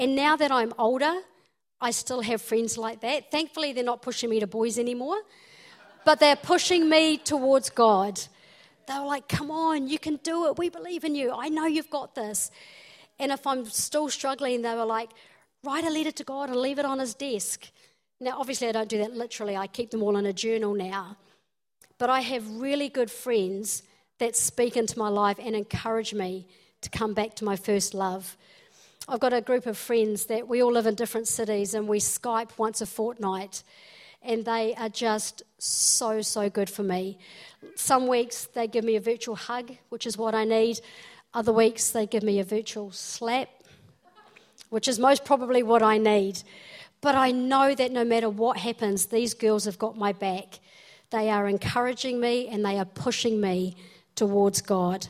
And 0.00 0.14
now 0.14 0.36
that 0.36 0.52
I'm 0.52 0.72
older, 0.78 1.20
I 1.80 1.90
still 1.90 2.20
have 2.22 2.42
friends 2.42 2.76
like 2.78 3.00
that. 3.00 3.30
Thankfully, 3.30 3.72
they're 3.72 3.84
not 3.84 4.02
pushing 4.02 4.30
me 4.30 4.40
to 4.40 4.46
boys 4.46 4.78
anymore, 4.78 5.18
but 6.04 6.20
they're 6.20 6.36
pushing 6.36 6.88
me 6.88 7.16
towards 7.16 7.70
God. 7.70 8.20
They 8.86 8.94
were 8.94 9.06
like, 9.06 9.28
Come 9.28 9.50
on, 9.50 9.88
you 9.88 9.98
can 9.98 10.16
do 10.22 10.46
it. 10.46 10.58
We 10.58 10.68
believe 10.70 11.04
in 11.04 11.14
you. 11.14 11.32
I 11.32 11.48
know 11.48 11.66
you've 11.66 11.90
got 11.90 12.14
this. 12.14 12.50
And 13.18 13.32
if 13.32 13.46
I'm 13.46 13.64
still 13.66 14.08
struggling, 14.08 14.62
they 14.62 14.74
were 14.74 14.84
like, 14.84 15.10
Write 15.64 15.84
a 15.84 15.90
letter 15.90 16.12
to 16.12 16.24
God 16.24 16.48
and 16.50 16.58
leave 16.58 16.78
it 16.78 16.84
on 16.84 16.98
his 16.98 17.14
desk. 17.14 17.70
Now, 18.20 18.38
obviously, 18.38 18.68
I 18.68 18.72
don't 18.72 18.88
do 18.88 18.98
that 18.98 19.14
literally, 19.14 19.56
I 19.56 19.66
keep 19.66 19.90
them 19.90 20.02
all 20.02 20.16
in 20.16 20.26
a 20.26 20.32
journal 20.32 20.74
now. 20.74 21.16
But 21.98 22.10
I 22.10 22.20
have 22.20 22.48
really 22.48 22.88
good 22.88 23.10
friends 23.10 23.82
that 24.18 24.36
speak 24.36 24.76
into 24.76 24.98
my 24.98 25.08
life 25.08 25.38
and 25.40 25.54
encourage 25.54 26.12
me 26.14 26.46
to 26.80 26.90
come 26.90 27.14
back 27.14 27.34
to 27.36 27.44
my 27.44 27.56
first 27.56 27.94
love. 27.94 28.36
I've 29.08 29.20
got 29.20 29.32
a 29.32 29.40
group 29.40 29.66
of 29.66 29.78
friends 29.78 30.26
that 30.26 30.48
we 30.48 30.62
all 30.62 30.72
live 30.72 30.86
in 30.86 30.94
different 30.94 31.28
cities 31.28 31.74
and 31.74 31.88
we 31.88 31.98
Skype 31.98 32.50
once 32.58 32.80
a 32.80 32.86
fortnight 32.86 33.62
and 34.22 34.44
they 34.44 34.74
are 34.74 34.88
just 34.88 35.42
so, 35.58 36.20
so 36.20 36.50
good 36.50 36.68
for 36.68 36.82
me. 36.82 37.18
Some 37.76 38.06
weeks 38.06 38.46
they 38.46 38.66
give 38.66 38.84
me 38.84 38.96
a 38.96 39.00
virtual 39.00 39.36
hug, 39.36 39.76
which 39.88 40.06
is 40.06 40.18
what 40.18 40.34
I 40.34 40.44
need. 40.44 40.80
Other 41.32 41.52
weeks 41.52 41.90
they 41.90 42.06
give 42.06 42.22
me 42.22 42.40
a 42.40 42.44
virtual 42.44 42.90
slap, 42.90 43.48
which 44.70 44.88
is 44.88 44.98
most 44.98 45.24
probably 45.24 45.62
what 45.62 45.82
I 45.82 45.98
need. 45.98 46.42
But 47.00 47.14
I 47.14 47.30
know 47.30 47.74
that 47.74 47.92
no 47.92 48.04
matter 48.04 48.28
what 48.28 48.56
happens, 48.56 49.06
these 49.06 49.34
girls 49.34 49.64
have 49.66 49.78
got 49.78 49.96
my 49.96 50.12
back. 50.12 50.58
They 51.10 51.30
are 51.30 51.48
encouraging 51.48 52.20
me 52.20 52.48
and 52.48 52.64
they 52.64 52.78
are 52.78 52.84
pushing 52.84 53.40
me 53.40 53.76
towards 54.18 54.60
God. 54.62 55.06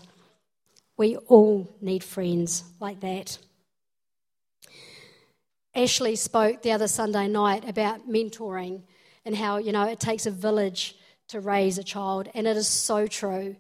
We 0.99 1.17
all 1.17 1.67
need 1.81 2.05
friends 2.05 2.63
like 2.79 3.01
that. 3.01 3.39
Ashley 5.75 6.15
spoke 6.17 6.61
the 6.61 6.73
other 6.73 6.89
Sunday 6.89 7.27
night 7.27 7.67
about 7.67 8.07
mentoring 8.09 8.83
and 9.25 9.35
how, 9.35 9.57
you 9.57 9.73
know, 9.73 9.85
it 9.85 9.99
takes 9.99 10.27
a 10.27 10.31
village 10.31 10.95
to 11.29 11.41
raise 11.41 11.79
a 11.79 11.85
child, 11.85 12.29
and 12.35 12.47
it 12.47 12.57
is 12.57 12.69
so 12.69 13.07
true. 13.07 13.57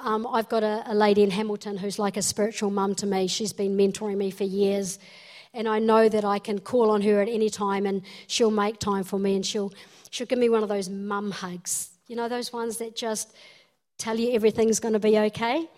Um, 0.00 0.26
I've 0.26 0.48
got 0.48 0.62
a, 0.62 0.82
a 0.86 0.94
lady 0.94 1.22
in 1.22 1.30
Hamilton 1.30 1.76
who's 1.76 1.98
like 1.98 2.16
a 2.16 2.22
spiritual 2.22 2.70
mum 2.70 2.94
to 2.96 3.06
me. 3.06 3.28
She's 3.28 3.52
been 3.52 3.76
mentoring 3.76 4.16
me 4.16 4.30
for 4.30 4.44
years, 4.44 4.98
and 5.54 5.68
I 5.68 5.78
know 5.78 6.08
that 6.08 6.24
I 6.24 6.38
can 6.38 6.58
call 6.58 6.90
on 6.90 7.02
her 7.02 7.20
at 7.20 7.28
any 7.28 7.50
time, 7.50 7.86
and 7.86 8.02
she'll 8.26 8.50
make 8.50 8.78
time 8.78 9.04
for 9.04 9.18
me, 9.18 9.36
and 9.36 9.44
she'll 9.44 9.72
she'll 10.10 10.26
give 10.26 10.38
me 10.38 10.48
one 10.48 10.62
of 10.62 10.68
those 10.68 10.88
mum 10.88 11.30
hugs. 11.30 11.90
You 12.08 12.16
know, 12.16 12.28
those 12.28 12.52
ones 12.52 12.78
that 12.78 12.96
just 12.96 13.34
tell 13.98 14.18
you 14.18 14.32
everything's 14.32 14.80
going 14.80 14.94
to 14.94 15.00
be 15.00 15.18
okay. 15.18 15.68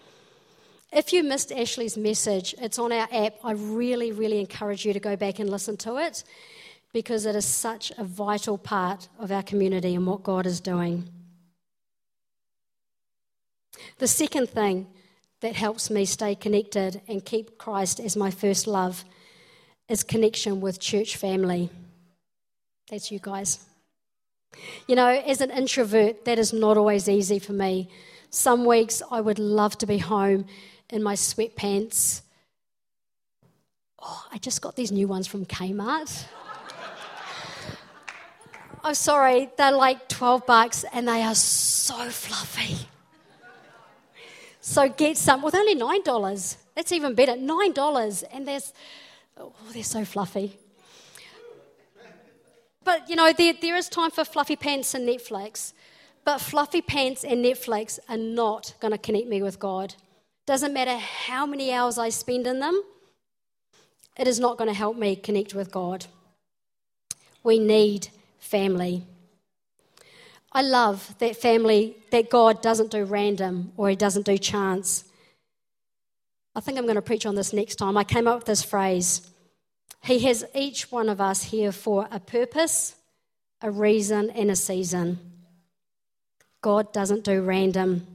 If 0.93 1.13
you 1.13 1.25
missed 1.25 1.51
Ashley's 1.51 1.97
message, 1.97 2.55
it's 2.59 2.79
on 2.79 2.93
our 2.93 3.09
app. 3.11 3.35
I 3.43 3.53
really, 3.53 4.13
really 4.13 4.39
encourage 4.39 4.85
you 4.85 4.93
to 4.93 5.01
go 5.01 5.17
back 5.17 5.41
and 5.41 5.51
listen 5.51 5.77
to 5.79 5.97
it 5.97 6.23
because 6.93 7.27
it 7.27 7.35
is 7.35 7.45
such 7.45 7.91
a 7.99 8.05
vital 8.05 8.57
part 8.57 9.09
of 9.19 9.33
our 9.33 9.43
community 9.43 9.95
and 9.95 10.07
what 10.07 10.23
God 10.23 10.47
is 10.47 10.61
doing. 10.61 11.09
The 13.99 14.07
second 14.07 14.49
thing 14.49 14.87
that 15.41 15.57
helps 15.57 15.91
me 15.91 16.05
stay 16.05 16.35
connected 16.35 17.03
and 17.09 17.25
keep 17.25 17.59
Christ 17.59 17.99
as 17.99 18.17
my 18.17 18.31
first 18.31 18.67
love 18.67 19.05
is 19.89 20.03
connection 20.03 20.61
with 20.61 20.81
church 20.81 21.17
family. 21.17 21.71
That's 22.89 23.11
you 23.11 23.19
guys. 23.19 23.59
You 24.87 24.97
know, 24.97 25.09
as 25.09 25.41
an 25.41 25.51
introvert, 25.51 26.25
that 26.25 26.39
is 26.39 26.53
not 26.53 26.77
always 26.77 27.09
easy 27.09 27.39
for 27.39 27.53
me. 27.53 27.89
Some 28.31 28.65
weeks 28.65 29.03
I 29.11 29.21
would 29.21 29.39
love 29.39 29.79
to 29.79 29.87
be 29.87 29.99
home 29.99 30.47
in 30.91 31.03
my 31.03 31.15
sweatpants. 31.15 32.23
Oh, 34.01 34.27
I 34.33 34.39
just 34.39 34.61
got 34.61 34.77
these 34.77 34.93
new 34.93 35.09
ones 35.09 35.27
from 35.27 35.47
Kmart. 35.47 36.25
I'm 38.85 38.95
sorry, 38.95 39.51
they're 39.57 39.73
like 39.73 40.09
12 40.09 40.47
bucks 40.47 40.85
and 40.93 41.09
they 41.09 41.23
are 41.23 41.35
so 41.35 42.11
fluffy. 42.11 42.87
So 44.61 44.89
get 44.89 45.17
some 45.17 45.43
with 45.43 45.55
only 45.55 45.77
$9. 45.77 46.57
That's 46.75 46.93
even 46.93 47.15
better. 47.15 47.33
$9 47.33 48.25
and 48.33 48.49
there's, 48.49 48.73
oh, 49.37 49.53
they're 49.73 49.85
so 49.85 50.05
fluffy. 50.05 50.59
But 52.85 53.09
you 53.09 53.17
know, 53.17 53.33
there, 53.33 53.55
there 53.61 53.77
is 53.77 53.89
time 53.89 54.11
for 54.11 54.25
fluffy 54.25 54.57
pants 54.57 54.95
and 54.95 55.09
Netflix. 55.09 55.73
But 56.25 56.41
fluffy 56.41 56.81
pants 56.81 57.25
and 57.25 57.45
Netflix 57.45 57.99
are 58.09 58.17
not 58.17 58.75
going 58.81 58.93
to 58.93 58.99
connect 58.99 59.29
me 59.29 59.43
with 59.43 59.59
God. 59.59 59.95
Doesn't 60.47 60.73
matter 60.73 60.97
how 60.97 61.47
many 61.47 61.73
hours 61.73 61.99
I 61.99 62.11
spend 62.11 62.47
in 62.47 62.61
them, 62.61 62.83
it 64.17 64.29
is 64.29 64.39
not 64.39 64.59
going 64.59 64.69
to 64.69 64.75
help 64.75 64.97
me 64.97 65.17
connect 65.17 65.55
with 65.55 65.71
God. 65.71 66.07
We 67.43 67.59
need 67.59 68.09
family. 68.39 69.05
I 70.53 70.63
love 70.63 71.17
that 71.19 71.37
family 71.37 71.97
that 72.11 72.31
God 72.31 72.63
doesn't 72.63 72.91
do 72.91 73.05
random 73.05 73.73
or 73.77 73.89
He 73.89 73.97
doesn't 73.97 74.25
do 74.25 74.39
chance. 74.39 75.05
I 76.55 76.61
think 76.61 76.79
I'm 76.79 76.85
going 76.85 76.95
to 76.95 77.03
preach 77.03 77.27
on 77.27 77.35
this 77.35 77.53
next 77.53 77.77
time. 77.77 77.97
I 77.97 78.05
came 78.05 78.29
up 78.29 78.37
with 78.37 78.47
this 78.47 78.63
phrase 78.63 79.29
He 80.05 80.21
has 80.21 80.45
each 80.55 80.93
one 80.93 81.09
of 81.09 81.21
us 81.21 81.45
here 81.45 81.73
for 81.73 82.09
a 82.11 82.21
purpose, 82.21 82.95
a 83.61 83.71
reason, 83.71 84.31
and 84.31 84.51
a 84.51 84.57
season. 84.57 85.19
God 86.61 86.93
doesn't 86.93 87.25
do 87.25 87.43
random. 87.43 88.07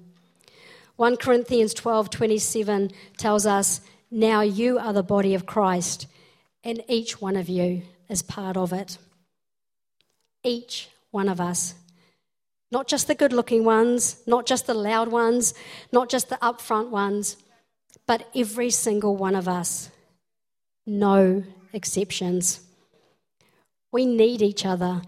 1 0.97 1.17
Corinthians 1.17 1.73
12 1.73 2.09
27 2.09 2.91
tells 3.17 3.45
us, 3.45 3.81
Now 4.11 4.41
you 4.41 4.77
are 4.77 4.93
the 4.93 5.03
body 5.03 5.33
of 5.33 5.45
Christ, 5.45 6.07
and 6.63 6.83
each 6.87 7.21
one 7.21 7.35
of 7.35 7.49
you 7.49 7.83
is 8.07 8.21
part 8.21 8.57
of 8.57 8.73
it 8.73 8.97
each 10.43 10.89
one 11.11 11.29
of 11.29 11.41
us. 11.41 11.75
Not 12.71 12.87
just 12.87 13.07
the 13.07 13.15
good 13.15 13.33
looking 13.33 13.63
ones, 13.63 14.21
not 14.27 14.45
just 14.45 14.67
the 14.67 14.73
loud 14.73 15.09
ones, 15.09 15.53
not 15.91 16.09
just 16.09 16.29
the 16.29 16.37
upfront 16.37 16.89
ones, 16.89 17.37
but 18.05 18.29
every 18.35 18.69
single 18.69 19.15
one 19.15 19.35
of 19.35 19.47
us. 19.47 19.89
No 20.85 21.43
exceptions. 21.73 22.61
We 23.91 24.05
need 24.05 24.41
each 24.41 24.65
other. 24.65 25.01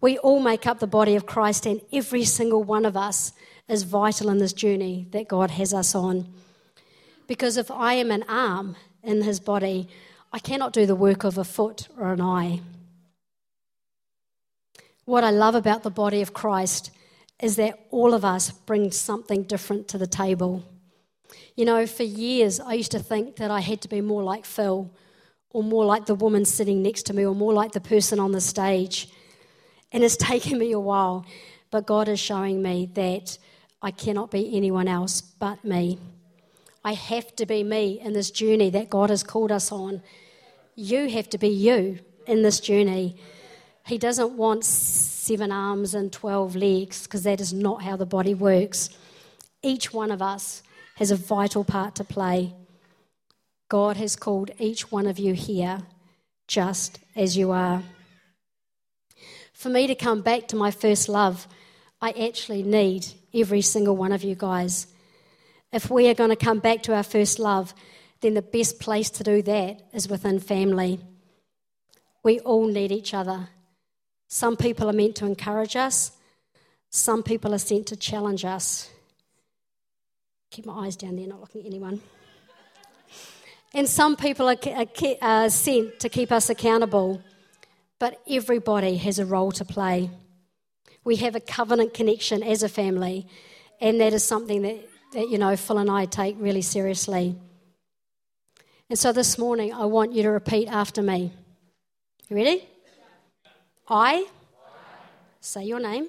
We 0.00 0.18
all 0.18 0.40
make 0.40 0.66
up 0.66 0.78
the 0.78 0.86
body 0.86 1.14
of 1.14 1.26
Christ, 1.26 1.66
and 1.66 1.80
every 1.92 2.24
single 2.24 2.64
one 2.64 2.84
of 2.84 2.96
us 2.96 3.32
is 3.68 3.84
vital 3.84 4.28
in 4.28 4.38
this 4.38 4.52
journey 4.52 5.06
that 5.12 5.28
God 5.28 5.52
has 5.52 5.72
us 5.72 5.94
on. 5.94 6.26
Because 7.26 7.56
if 7.56 7.70
I 7.70 7.94
am 7.94 8.10
an 8.10 8.24
arm 8.28 8.76
in 9.02 9.22
his 9.22 9.40
body, 9.40 9.88
I 10.32 10.38
cannot 10.38 10.72
do 10.72 10.86
the 10.86 10.96
work 10.96 11.24
of 11.24 11.38
a 11.38 11.44
foot 11.44 11.88
or 11.96 12.12
an 12.12 12.20
eye. 12.20 12.60
What 15.04 15.24
I 15.24 15.30
love 15.30 15.54
about 15.54 15.82
the 15.82 15.90
body 15.90 16.22
of 16.22 16.32
Christ 16.32 16.90
is 17.40 17.56
that 17.56 17.78
all 17.90 18.14
of 18.14 18.24
us 18.24 18.50
bring 18.50 18.90
something 18.92 19.42
different 19.42 19.88
to 19.88 19.98
the 19.98 20.06
table. 20.06 20.64
You 21.56 21.64
know, 21.64 21.86
for 21.86 22.04
years 22.04 22.60
I 22.60 22.74
used 22.74 22.92
to 22.92 22.98
think 22.98 23.36
that 23.36 23.50
I 23.50 23.60
had 23.60 23.80
to 23.82 23.88
be 23.88 24.00
more 24.00 24.22
like 24.22 24.44
Phil, 24.44 24.90
or 25.52 25.62
more 25.62 25.84
like 25.84 26.06
the 26.06 26.14
woman 26.14 26.44
sitting 26.44 26.82
next 26.82 27.04
to 27.04 27.14
me, 27.14 27.24
or 27.24 27.34
more 27.34 27.52
like 27.52 27.72
the 27.72 27.80
person 27.80 28.18
on 28.18 28.32
the 28.32 28.40
stage. 28.40 29.08
And 29.92 30.02
it's 30.02 30.16
taken 30.32 30.58
me 30.58 30.72
a 30.72 30.80
while, 30.80 31.26
but 31.70 31.86
God 31.86 32.08
is 32.08 32.20
showing 32.20 32.62
me 32.62 32.90
that 32.94 33.38
I 33.82 33.90
cannot 33.90 34.30
be 34.30 34.56
anyone 34.56 34.88
else 34.88 35.20
but 35.20 35.64
me. 35.64 35.98
I 36.84 36.94
have 36.94 37.34
to 37.36 37.46
be 37.46 37.62
me 37.62 38.00
in 38.00 38.12
this 38.12 38.30
journey 38.30 38.70
that 38.70 38.90
God 38.90 39.10
has 39.10 39.22
called 39.22 39.52
us 39.52 39.70
on. 39.70 40.02
You 40.74 41.08
have 41.10 41.28
to 41.30 41.38
be 41.38 41.48
you 41.48 41.98
in 42.26 42.42
this 42.42 42.60
journey. 42.60 43.16
He 43.86 43.98
doesn't 43.98 44.32
want 44.32 44.64
seven 44.64 45.52
arms 45.52 45.94
and 45.94 46.12
12 46.12 46.56
legs 46.56 47.04
because 47.04 47.22
that 47.24 47.40
is 47.40 47.52
not 47.52 47.82
how 47.82 47.96
the 47.96 48.06
body 48.06 48.34
works. 48.34 48.90
Each 49.62 49.92
one 49.92 50.10
of 50.10 50.22
us 50.22 50.62
has 50.96 51.10
a 51.10 51.16
vital 51.16 51.64
part 51.64 51.94
to 51.96 52.04
play. 52.04 52.54
God 53.72 53.96
has 53.96 54.16
called 54.16 54.50
each 54.58 54.92
one 54.92 55.06
of 55.06 55.18
you 55.18 55.32
here 55.32 55.78
just 56.46 56.98
as 57.16 57.38
you 57.38 57.52
are. 57.52 57.82
For 59.54 59.70
me 59.70 59.86
to 59.86 59.94
come 59.94 60.20
back 60.20 60.46
to 60.48 60.56
my 60.56 60.70
first 60.70 61.08
love, 61.08 61.48
I 61.98 62.10
actually 62.10 62.62
need 62.62 63.06
every 63.32 63.62
single 63.62 63.96
one 63.96 64.12
of 64.12 64.22
you 64.22 64.34
guys. 64.34 64.88
If 65.72 65.90
we 65.90 66.06
are 66.10 66.14
going 66.14 66.28
to 66.28 66.36
come 66.36 66.58
back 66.58 66.82
to 66.82 66.94
our 66.94 67.02
first 67.02 67.38
love, 67.38 67.72
then 68.20 68.34
the 68.34 68.42
best 68.42 68.78
place 68.78 69.08
to 69.08 69.24
do 69.24 69.40
that 69.40 69.80
is 69.94 70.06
within 70.06 70.38
family. 70.38 71.00
We 72.22 72.40
all 72.40 72.66
need 72.66 72.92
each 72.92 73.14
other. 73.14 73.48
Some 74.28 74.58
people 74.58 74.90
are 74.90 74.92
meant 74.92 75.16
to 75.16 75.24
encourage 75.24 75.76
us, 75.76 76.12
some 76.90 77.22
people 77.22 77.54
are 77.54 77.58
sent 77.70 77.86
to 77.86 77.96
challenge 77.96 78.44
us. 78.44 78.90
Keep 80.50 80.66
my 80.66 80.84
eyes 80.84 80.94
down 80.94 81.16
there, 81.16 81.26
not 81.26 81.40
looking 81.40 81.62
at 81.62 81.66
anyone. 81.68 82.02
And 83.74 83.88
some 83.88 84.16
people 84.16 84.48
are, 84.50 84.56
are, 85.22 85.48
sent 85.48 86.00
to 86.00 86.08
keep 86.08 86.30
us 86.30 86.50
accountable, 86.50 87.22
but 87.98 88.20
everybody 88.28 88.96
has 88.98 89.18
a 89.18 89.24
role 89.24 89.50
to 89.52 89.64
play. 89.64 90.10
We 91.04 91.16
have 91.16 91.34
a 91.34 91.40
covenant 91.40 91.94
connection 91.94 92.42
as 92.42 92.62
a 92.62 92.68
family, 92.68 93.26
and 93.80 93.98
that 94.00 94.12
is 94.12 94.22
something 94.22 94.62
that, 94.62 94.88
that 95.14 95.28
you 95.30 95.38
know, 95.38 95.56
Phil 95.56 95.78
and 95.78 95.90
I 95.90 96.04
take 96.04 96.36
really 96.38 96.60
seriously. 96.60 97.34
And 98.90 98.98
so 98.98 99.10
this 99.10 99.38
morning, 99.38 99.72
I 99.72 99.86
want 99.86 100.12
you 100.12 100.22
to 100.24 100.30
repeat 100.30 100.68
after 100.68 101.00
me. 101.02 101.32
You 102.28 102.36
ready? 102.36 102.68
I, 103.88 104.26
say 105.40 105.64
your 105.64 105.80
name, 105.80 106.08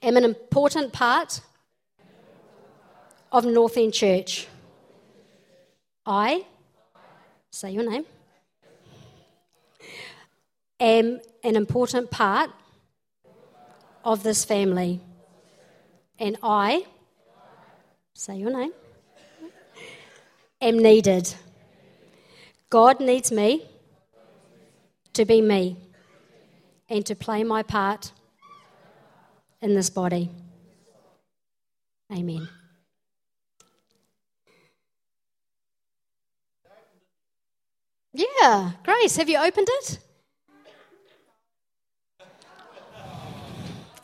am 0.00 0.16
an 0.16 0.24
important 0.24 0.92
part 0.92 1.40
of 3.32 3.44
North 3.44 3.76
End 3.76 3.94
Church. 3.94 4.46
I, 6.04 6.44
say 7.50 7.70
your 7.70 7.88
name, 7.88 8.04
am 10.80 11.20
an 11.44 11.56
important 11.56 12.10
part 12.10 12.50
of 14.04 14.22
this 14.22 14.44
family. 14.44 15.00
And 16.18 16.36
I, 16.42 16.86
say 18.14 18.36
your 18.36 18.50
name, 18.50 18.72
am 20.60 20.78
needed. 20.78 21.34
God 22.70 23.00
needs 23.00 23.30
me 23.30 23.66
to 25.12 25.24
be 25.24 25.40
me 25.40 25.76
and 26.88 27.04
to 27.06 27.14
play 27.14 27.44
my 27.44 27.62
part 27.62 28.12
in 29.60 29.74
this 29.74 29.90
body. 29.90 30.30
Amen. 32.12 32.48
Yeah, 38.14 38.72
Grace, 38.84 39.16
have 39.16 39.30
you 39.30 39.38
opened 39.38 39.68
it? 39.70 39.98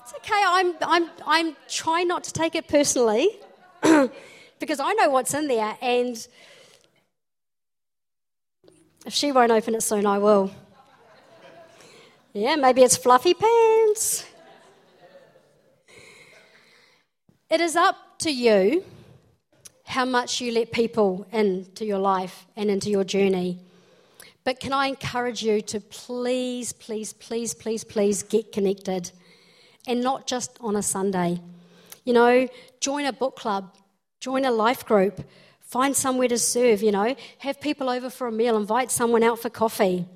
It's 0.00 0.14
okay. 0.14 0.42
I'm, 0.46 0.74
I'm, 0.80 1.10
I'm 1.26 1.56
trying 1.68 2.08
not 2.08 2.24
to 2.24 2.32
take 2.32 2.54
it 2.54 2.68
personally 2.68 3.28
because 4.58 4.80
I 4.80 4.94
know 4.94 5.10
what's 5.10 5.34
in 5.34 5.46
there, 5.46 5.76
and 5.82 6.26
if 9.04 9.12
she 9.12 9.30
won't 9.30 9.52
open 9.52 9.74
it 9.74 9.82
soon, 9.82 10.06
I 10.06 10.18
will. 10.18 10.50
Yeah, 12.32 12.56
maybe 12.56 12.82
it's 12.82 12.96
fluffy 12.96 13.34
pants. 13.34 14.24
It 17.50 17.60
is 17.60 17.76
up 17.76 18.18
to 18.20 18.32
you 18.32 18.84
how 19.84 20.06
much 20.06 20.40
you 20.40 20.52
let 20.52 20.72
people 20.72 21.26
into 21.30 21.84
your 21.84 21.98
life 21.98 22.46
and 22.56 22.70
into 22.70 22.90
your 22.90 23.04
journey. 23.04 23.60
But 24.48 24.60
can 24.60 24.72
I 24.72 24.86
encourage 24.86 25.42
you 25.42 25.60
to 25.60 25.78
please, 25.78 26.72
please, 26.72 27.12
please, 27.12 27.52
please, 27.52 27.84
please 27.84 28.22
get 28.22 28.50
connected 28.50 29.12
and 29.86 30.02
not 30.02 30.26
just 30.26 30.56
on 30.62 30.74
a 30.74 30.82
Sunday. 30.82 31.42
You 32.06 32.14
know, 32.14 32.48
join 32.80 33.04
a 33.04 33.12
book 33.12 33.36
club, 33.36 33.76
join 34.20 34.46
a 34.46 34.50
life 34.50 34.86
group, 34.86 35.20
find 35.60 35.94
somewhere 35.94 36.28
to 36.28 36.38
serve, 36.38 36.82
you 36.82 36.92
know, 36.92 37.14
have 37.40 37.60
people 37.60 37.90
over 37.90 38.08
for 38.08 38.26
a 38.26 38.32
meal, 38.32 38.56
invite 38.56 38.90
someone 38.90 39.22
out 39.22 39.38
for 39.38 39.50
coffee. 39.50 40.06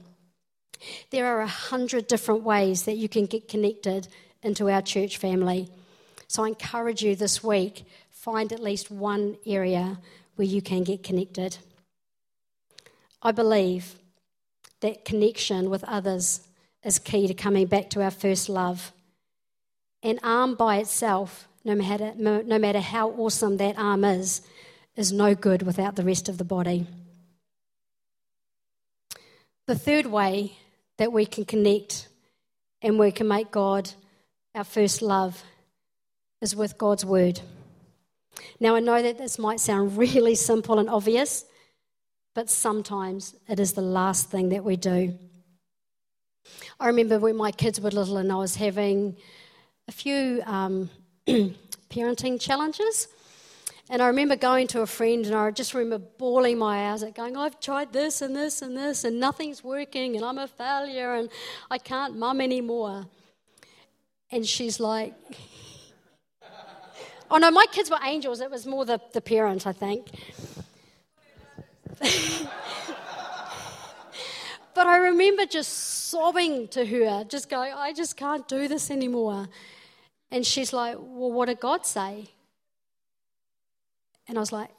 There 1.10 1.26
are 1.26 1.42
a 1.42 1.46
hundred 1.46 2.06
different 2.06 2.42
ways 2.42 2.84
that 2.84 2.96
you 2.96 3.10
can 3.10 3.26
get 3.26 3.48
connected 3.48 4.08
into 4.42 4.70
our 4.70 4.80
church 4.80 5.18
family. 5.18 5.68
So 6.28 6.44
I 6.44 6.48
encourage 6.48 7.02
you 7.02 7.16
this 7.16 7.44
week, 7.44 7.84
find 8.08 8.50
at 8.50 8.60
least 8.62 8.90
one 8.90 9.36
area 9.44 9.98
where 10.36 10.48
you 10.48 10.62
can 10.62 10.84
get 10.84 11.02
connected. 11.02 11.58
I 13.20 13.32
believe 13.32 13.96
that 14.82 15.04
connection 15.04 15.70
with 15.70 15.82
others 15.84 16.46
is 16.84 16.98
key 16.98 17.26
to 17.26 17.34
coming 17.34 17.66
back 17.66 17.90
to 17.90 18.02
our 18.02 18.10
first 18.10 18.48
love. 18.48 18.92
An 20.02 20.18
arm 20.22 20.54
by 20.54 20.76
itself, 20.78 21.48
no 21.64 21.74
matter, 21.74 22.12
no 22.16 22.58
matter 22.58 22.80
how 22.80 23.10
awesome 23.10 23.56
that 23.56 23.78
arm 23.78 24.04
is, 24.04 24.42
is 24.96 25.12
no 25.12 25.34
good 25.34 25.62
without 25.62 25.96
the 25.96 26.04
rest 26.04 26.28
of 26.28 26.38
the 26.38 26.44
body. 26.44 26.86
The 29.66 29.74
third 29.74 30.06
way 30.06 30.58
that 30.98 31.12
we 31.12 31.24
can 31.24 31.44
connect 31.44 32.08
and 32.82 32.98
we 32.98 33.12
can 33.12 33.28
make 33.28 33.50
God 33.50 33.90
our 34.54 34.64
first 34.64 35.00
love 35.00 35.42
is 36.40 36.54
with 36.54 36.76
God's 36.76 37.04
Word. 37.04 37.40
Now, 38.58 38.74
I 38.74 38.80
know 38.80 39.00
that 39.00 39.18
this 39.18 39.38
might 39.38 39.60
sound 39.60 39.96
really 39.96 40.34
simple 40.34 40.78
and 40.78 40.90
obvious, 40.90 41.44
but 42.34 42.48
sometimes 42.48 43.34
it 43.48 43.60
is 43.60 43.72
the 43.72 43.82
last 43.82 44.30
thing 44.30 44.48
that 44.50 44.64
we 44.64 44.76
do. 44.76 45.18
I 46.80 46.86
remember 46.86 47.18
when 47.18 47.36
my 47.36 47.52
kids 47.52 47.80
were 47.80 47.90
little 47.90 48.16
and 48.16 48.32
I 48.32 48.36
was 48.36 48.56
having 48.56 49.16
a 49.88 49.92
few 49.92 50.42
um, 50.46 50.90
parenting 51.26 52.40
challenges. 52.40 53.08
And 53.90 54.00
I 54.00 54.06
remember 54.06 54.36
going 54.36 54.68
to 54.68 54.80
a 54.80 54.86
friend 54.86 55.26
and 55.26 55.34
I 55.34 55.50
just 55.50 55.74
remember 55.74 55.98
bawling 56.18 56.58
my 56.58 56.92
eyes 56.92 57.02
out, 57.02 57.14
going, 57.14 57.36
I've 57.36 57.60
tried 57.60 57.92
this 57.92 58.22
and 58.22 58.34
this 58.34 58.62
and 58.62 58.76
this 58.76 59.04
and 59.04 59.20
nothing's 59.20 59.62
working 59.62 60.16
and 60.16 60.24
I'm 60.24 60.38
a 60.38 60.48
failure 60.48 61.14
and 61.14 61.28
I 61.70 61.78
can't 61.78 62.16
mum 62.16 62.40
anymore. 62.40 63.06
And 64.30 64.46
she's 64.46 64.80
like, 64.80 65.14
Oh 67.30 67.38
no, 67.38 67.50
my 67.50 67.64
kids 67.72 67.90
were 67.90 67.98
angels. 68.04 68.42
It 68.42 68.50
was 68.50 68.66
more 68.66 68.84
the, 68.84 69.00
the 69.14 69.22
parent, 69.22 69.66
I 69.66 69.72
think. 69.72 70.08
but 74.74 74.86
I 74.86 74.96
remember 74.96 75.46
just 75.46 75.72
sobbing 76.10 76.68
to 76.68 76.84
her, 76.84 77.24
just 77.24 77.48
going, 77.48 77.72
I 77.72 77.92
just 77.92 78.16
can't 78.16 78.46
do 78.48 78.66
this 78.68 78.90
anymore. 78.90 79.48
And 80.30 80.44
she's 80.46 80.72
like, 80.72 80.96
Well, 80.98 81.30
what 81.30 81.46
did 81.46 81.60
God 81.60 81.86
say? 81.86 82.30
And 84.26 84.36
I 84.36 84.40
was 84.40 84.52
like, 84.52 84.70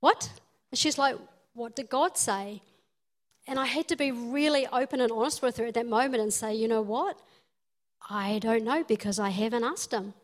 What? 0.00 0.30
And 0.70 0.78
she's 0.78 0.98
like, 0.98 1.16
What 1.52 1.76
did 1.76 1.88
God 1.88 2.16
say? 2.16 2.62
And 3.46 3.58
I 3.58 3.66
had 3.66 3.88
to 3.88 3.96
be 3.96 4.10
really 4.10 4.66
open 4.66 5.00
and 5.00 5.12
honest 5.12 5.42
with 5.42 5.58
her 5.58 5.66
at 5.66 5.74
that 5.74 5.86
moment 5.86 6.22
and 6.22 6.32
say, 6.32 6.54
You 6.54 6.66
know 6.66 6.82
what? 6.82 7.18
I 8.10 8.38
don't 8.40 8.64
know 8.64 8.82
because 8.82 9.18
I 9.18 9.30
haven't 9.30 9.64
asked 9.64 9.92
him. 9.92 10.14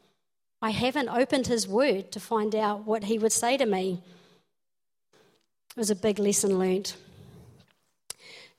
I 0.62 0.70
haven't 0.70 1.08
opened 1.08 1.46
his 1.46 1.66
word 1.66 2.12
to 2.12 2.20
find 2.20 2.54
out 2.54 2.86
what 2.86 3.04
he 3.04 3.18
would 3.18 3.32
say 3.32 3.56
to 3.56 3.64
me. 3.64 4.02
It 5.70 5.76
was 5.76 5.90
a 5.90 5.96
big 5.96 6.18
lesson 6.18 6.58
learned. 6.58 6.94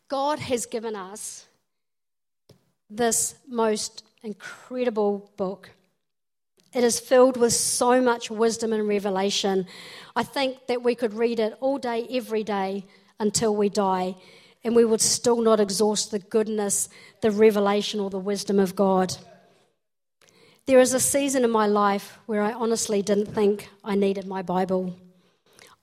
God 0.07 0.39
has 0.39 0.65
given 0.65 0.95
us 0.95 1.45
this 2.89 3.35
most 3.47 4.03
incredible 4.23 5.31
book. 5.37 5.71
It 6.73 6.83
is 6.83 6.99
filled 6.99 7.35
with 7.35 7.53
so 7.53 8.01
much 8.01 8.31
wisdom 8.31 8.71
and 8.71 8.87
revelation. 8.87 9.67
I 10.15 10.23
think 10.23 10.67
that 10.67 10.83
we 10.83 10.95
could 10.95 11.13
read 11.13 11.39
it 11.39 11.57
all 11.59 11.77
day, 11.77 12.07
every 12.09 12.43
day 12.43 12.85
until 13.19 13.55
we 13.55 13.67
die, 13.67 14.15
and 14.63 14.75
we 14.75 14.85
would 14.85 15.01
still 15.01 15.41
not 15.41 15.59
exhaust 15.59 16.11
the 16.11 16.19
goodness, 16.19 16.87
the 17.21 17.31
revelation, 17.31 17.99
or 17.99 18.09
the 18.09 18.19
wisdom 18.19 18.57
of 18.57 18.75
God. 18.75 19.17
There 20.65 20.79
is 20.79 20.93
a 20.93 20.99
season 20.99 21.43
in 21.43 21.51
my 21.51 21.67
life 21.67 22.19
where 22.25 22.41
I 22.41 22.53
honestly 22.53 23.01
didn't 23.01 23.33
think 23.33 23.69
I 23.83 23.95
needed 23.95 24.25
my 24.25 24.41
Bible. 24.41 24.95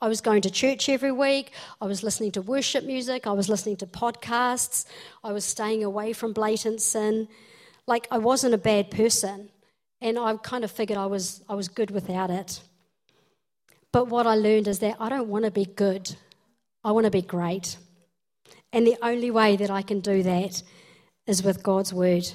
I 0.01 0.09
was 0.09 0.21
going 0.21 0.43
to 0.43 0.51
church 0.51 0.89
every 0.89 1.13
week. 1.13 1.53
I 1.81 1.87
was 1.87 2.03
listening 2.03 2.33
to 2.33 2.43
worship 2.43 2.85
music. 2.85 3.27
I 3.27 3.33
was 3.33 3.49
listening 3.49 3.77
to 3.79 3.87
podcasts. 3.87 4.85
I 5.25 5.33
was 5.33 5.45
staying 5.45 5.83
away 5.83 6.13
from 6.13 6.33
blatant 6.33 6.81
sin. 6.81 7.29
Like, 7.87 8.07
I 8.11 8.19
wasn't 8.19 8.55
a 8.55 8.59
bad 8.59 8.91
person. 8.91 9.51
And 10.01 10.19
I 10.19 10.37
kind 10.37 10.63
of 10.63 10.71
figured 10.71 10.99
I 10.99 11.07
was, 11.07 11.43
I 11.49 11.55
was 11.55 11.69
good 11.69 11.91
without 11.91 12.31
it. 12.31 12.61
But 13.91 14.09
what 14.09 14.27
I 14.27 14.35
learned 14.35 14.69
is 14.69 14.79
that 14.81 14.97
I 15.01 15.09
don't 15.09 15.29
want 15.29 15.45
to 15.45 15.51
be 15.51 15.65
good, 15.65 16.15
I 16.85 16.93
want 16.93 17.05
to 17.05 17.11
be 17.11 17.23
great. 17.23 17.77
And 18.73 18.87
the 18.87 18.97
only 19.03 19.31
way 19.31 19.57
that 19.57 19.71
I 19.71 19.83
can 19.83 20.01
do 20.01 20.23
that 20.23 20.63
is 21.27 21.43
with 21.43 21.63
God's 21.63 21.93
word. 21.93 22.31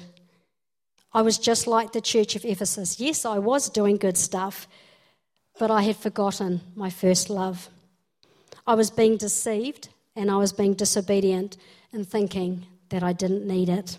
I 1.12 1.22
was 1.22 1.38
just 1.38 1.66
like 1.66 1.92
the 1.92 2.00
church 2.00 2.34
of 2.34 2.44
Ephesus. 2.44 2.98
Yes, 2.98 3.24
I 3.24 3.38
was 3.38 3.70
doing 3.70 3.96
good 3.96 4.16
stuff, 4.16 4.66
but 5.58 5.70
I 5.70 5.82
had 5.82 5.96
forgotten 5.96 6.60
my 6.74 6.90
first 6.90 7.30
love. 7.30 7.68
I 8.66 8.74
was 8.74 8.90
being 8.90 9.16
deceived 9.16 9.88
and 10.16 10.30
I 10.30 10.36
was 10.36 10.52
being 10.52 10.74
disobedient 10.74 11.56
in 11.92 12.04
thinking 12.04 12.66
that 12.88 13.02
I 13.02 13.12
didn't 13.12 13.46
need 13.46 13.68
it. 13.68 13.98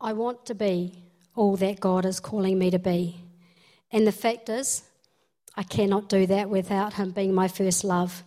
I 0.00 0.14
want 0.14 0.46
to 0.46 0.54
be 0.54 0.94
all 1.36 1.56
that 1.56 1.80
God 1.80 2.06
is 2.06 2.20
calling 2.20 2.58
me 2.58 2.70
to 2.70 2.78
be. 2.78 3.20
And 3.92 4.06
the 4.06 4.12
fact 4.12 4.48
is, 4.48 4.82
I 5.56 5.62
cannot 5.62 6.08
do 6.08 6.26
that 6.26 6.48
without 6.48 6.94
Him 6.94 7.10
being 7.10 7.34
my 7.34 7.48
first 7.48 7.84
love. 7.84 8.22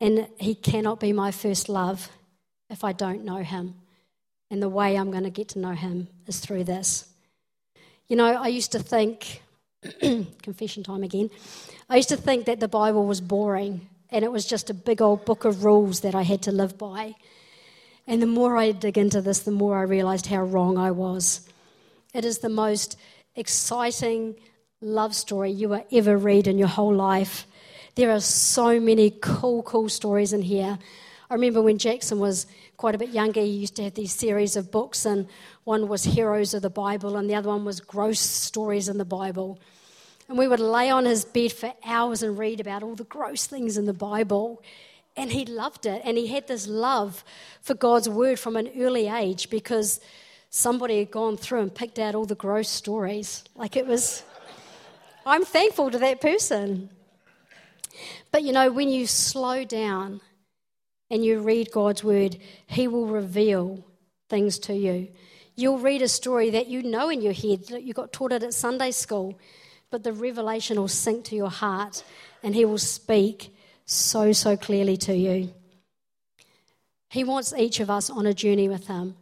And 0.00 0.28
He 0.38 0.54
cannot 0.54 1.00
be 1.00 1.12
my 1.12 1.30
first 1.30 1.68
love 1.68 2.10
if 2.68 2.84
I 2.84 2.92
don't 2.92 3.24
know 3.24 3.42
Him. 3.42 3.74
And 4.50 4.62
the 4.62 4.68
way 4.68 4.96
I'm 4.96 5.10
going 5.10 5.24
to 5.24 5.30
get 5.30 5.48
to 5.48 5.58
know 5.58 5.72
Him 5.72 6.08
is 6.26 6.40
through 6.40 6.64
this. 6.64 7.08
You 8.08 8.16
know, 8.16 8.24
I 8.24 8.48
used 8.48 8.72
to 8.72 8.78
think, 8.78 9.42
confession 10.42 10.82
time 10.82 11.02
again, 11.02 11.30
I 11.90 11.96
used 11.96 12.08
to 12.08 12.16
think 12.16 12.46
that 12.46 12.60
the 12.60 12.68
Bible 12.68 13.06
was 13.06 13.20
boring 13.20 13.88
and 14.10 14.24
it 14.24 14.32
was 14.32 14.46
just 14.46 14.70
a 14.70 14.74
big 14.74 15.02
old 15.02 15.24
book 15.24 15.44
of 15.44 15.64
rules 15.64 16.00
that 16.00 16.14
I 16.14 16.22
had 16.22 16.42
to 16.42 16.52
live 16.52 16.78
by. 16.78 17.14
And 18.06 18.22
the 18.22 18.26
more 18.26 18.56
I 18.56 18.72
dig 18.72 18.96
into 18.96 19.20
this, 19.20 19.40
the 19.40 19.50
more 19.50 19.78
I 19.78 19.82
realized 19.82 20.26
how 20.26 20.42
wrong 20.42 20.78
I 20.78 20.90
was. 20.90 21.46
It 22.14 22.24
is 22.24 22.38
the 22.38 22.48
most 22.48 22.96
exciting 23.36 24.34
love 24.80 25.14
story 25.14 25.50
you 25.50 25.68
will 25.68 25.86
ever 25.92 26.16
read 26.16 26.46
in 26.46 26.56
your 26.56 26.68
whole 26.68 26.94
life. 26.94 27.46
There 27.96 28.10
are 28.10 28.20
so 28.20 28.80
many 28.80 29.10
cool, 29.10 29.62
cool 29.62 29.90
stories 29.90 30.32
in 30.32 30.40
here. 30.40 30.78
I 31.30 31.34
remember 31.34 31.60
when 31.60 31.76
Jackson 31.76 32.20
was 32.20 32.46
quite 32.78 32.94
a 32.94 32.98
bit 32.98 33.10
younger, 33.10 33.40
he 33.40 33.48
used 33.48 33.76
to 33.76 33.84
have 33.84 33.94
these 33.94 34.14
series 34.14 34.56
of 34.56 34.70
books, 34.70 35.04
and 35.04 35.28
one 35.64 35.86
was 35.86 36.04
Heroes 36.04 36.54
of 36.54 36.62
the 36.62 36.70
Bible, 36.70 37.18
and 37.18 37.28
the 37.28 37.34
other 37.34 37.50
one 37.50 37.66
was 37.66 37.80
Gross 37.80 38.18
Stories 38.18 38.88
in 38.88 38.96
the 38.96 39.04
Bible. 39.04 39.58
And 40.28 40.38
we 40.38 40.48
would 40.48 40.60
lay 40.60 40.88
on 40.88 41.04
his 41.04 41.26
bed 41.26 41.52
for 41.52 41.74
hours 41.84 42.22
and 42.22 42.38
read 42.38 42.60
about 42.60 42.82
all 42.82 42.94
the 42.94 43.04
gross 43.04 43.46
things 43.46 43.76
in 43.76 43.84
the 43.84 43.92
Bible. 43.92 44.62
And 45.16 45.32
he 45.32 45.44
loved 45.44 45.84
it. 45.84 46.02
And 46.04 46.16
he 46.16 46.28
had 46.28 46.46
this 46.46 46.66
love 46.66 47.24
for 47.60 47.74
God's 47.74 48.08
word 48.08 48.38
from 48.38 48.56
an 48.56 48.70
early 48.78 49.08
age 49.08 49.50
because 49.50 50.00
somebody 50.50 50.98
had 50.98 51.10
gone 51.10 51.36
through 51.36 51.60
and 51.60 51.74
picked 51.74 51.98
out 51.98 52.14
all 52.14 52.26
the 52.26 52.34
gross 52.34 52.68
stories. 52.68 53.42
Like 53.54 53.76
it 53.76 53.86
was, 53.86 54.22
I'm 55.24 55.44
thankful 55.44 55.90
to 55.90 55.98
that 55.98 56.20
person. 56.20 56.90
But 58.30 58.42
you 58.42 58.52
know, 58.52 58.70
when 58.70 58.90
you 58.90 59.06
slow 59.06 59.64
down 59.64 60.20
and 61.10 61.24
you 61.24 61.40
read 61.40 61.70
God's 61.72 62.04
word, 62.04 62.38
He 62.66 62.88
will 62.88 63.06
reveal 63.06 63.84
things 64.28 64.58
to 64.60 64.74
you. 64.74 65.08
You'll 65.56 65.78
read 65.78 66.02
a 66.02 66.08
story 66.08 66.50
that 66.50 66.68
you 66.68 66.82
know 66.82 67.08
in 67.08 67.22
your 67.22 67.32
head, 67.32 67.66
that 67.68 67.82
you 67.82 67.92
got 67.92 68.12
taught 68.12 68.32
it 68.32 68.42
at 68.42 68.54
Sunday 68.54 68.90
school, 68.90 69.38
but 69.90 70.04
the 70.04 70.12
revelation 70.12 70.78
will 70.78 70.88
sink 70.88 71.24
to 71.26 71.36
your 71.36 71.50
heart 71.50 72.04
and 72.42 72.54
He 72.54 72.64
will 72.64 72.78
speak 72.78 73.54
so, 73.86 74.32
so 74.32 74.56
clearly 74.56 74.96
to 74.98 75.16
you. 75.16 75.52
He 77.10 77.24
wants 77.24 77.54
each 77.54 77.80
of 77.80 77.90
us 77.90 78.10
on 78.10 78.26
a 78.26 78.34
journey 78.34 78.68
with 78.68 78.86
Him. 78.86 79.16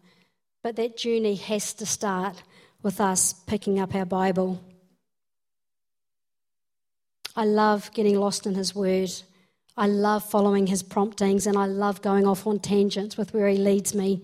But 0.62 0.74
that 0.76 0.96
journey 0.96 1.36
has 1.36 1.74
to 1.74 1.86
start 1.86 2.42
with 2.82 3.00
us 3.00 3.32
picking 3.32 3.78
up 3.78 3.94
our 3.94 4.04
Bible. 4.04 4.60
I 7.36 7.44
love 7.44 7.92
getting 7.92 8.18
lost 8.18 8.46
in 8.46 8.54
His 8.56 8.74
Word. 8.74 9.10
I 9.76 9.86
love 9.86 10.24
following 10.28 10.66
His 10.66 10.82
promptings, 10.82 11.46
and 11.46 11.56
I 11.58 11.66
love 11.66 12.02
going 12.02 12.26
off 12.26 12.46
on 12.46 12.58
tangents 12.60 13.16
with 13.16 13.34
where 13.34 13.48
He 13.48 13.58
leads 13.58 13.94
me. 13.94 14.22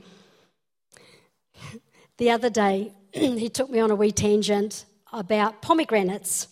The 2.18 2.30
other 2.30 2.50
day, 2.50 2.92
he 3.12 3.48
took 3.48 3.68
me 3.68 3.80
on 3.80 3.90
a 3.90 3.96
wee 3.96 4.12
tangent 4.12 4.84
about 5.12 5.60
pomegranates. 5.60 6.48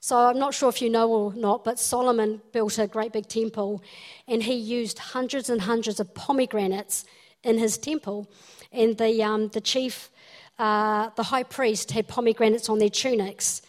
So 0.00 0.16
I'm 0.16 0.38
not 0.38 0.54
sure 0.54 0.68
if 0.68 0.80
you 0.80 0.90
know 0.90 1.10
or 1.10 1.34
not, 1.34 1.64
but 1.64 1.78
Solomon 1.78 2.40
built 2.52 2.78
a 2.78 2.86
great 2.86 3.12
big 3.12 3.28
temple 3.28 3.82
and 4.26 4.42
he 4.42 4.54
used 4.54 4.98
hundreds 4.98 5.50
and 5.50 5.60
hundreds 5.60 5.98
of 6.00 6.14
pomegranates 6.14 7.04
in 7.42 7.58
his 7.58 7.78
temple 7.78 8.30
and 8.72 8.96
the, 8.98 9.22
um, 9.22 9.48
the 9.48 9.60
chief, 9.60 10.10
uh, 10.58 11.10
the 11.16 11.24
high 11.24 11.42
priest, 11.42 11.90
had 11.90 12.08
pomegranates 12.08 12.68
on 12.68 12.78
their 12.78 12.88
tunics. 12.88 13.62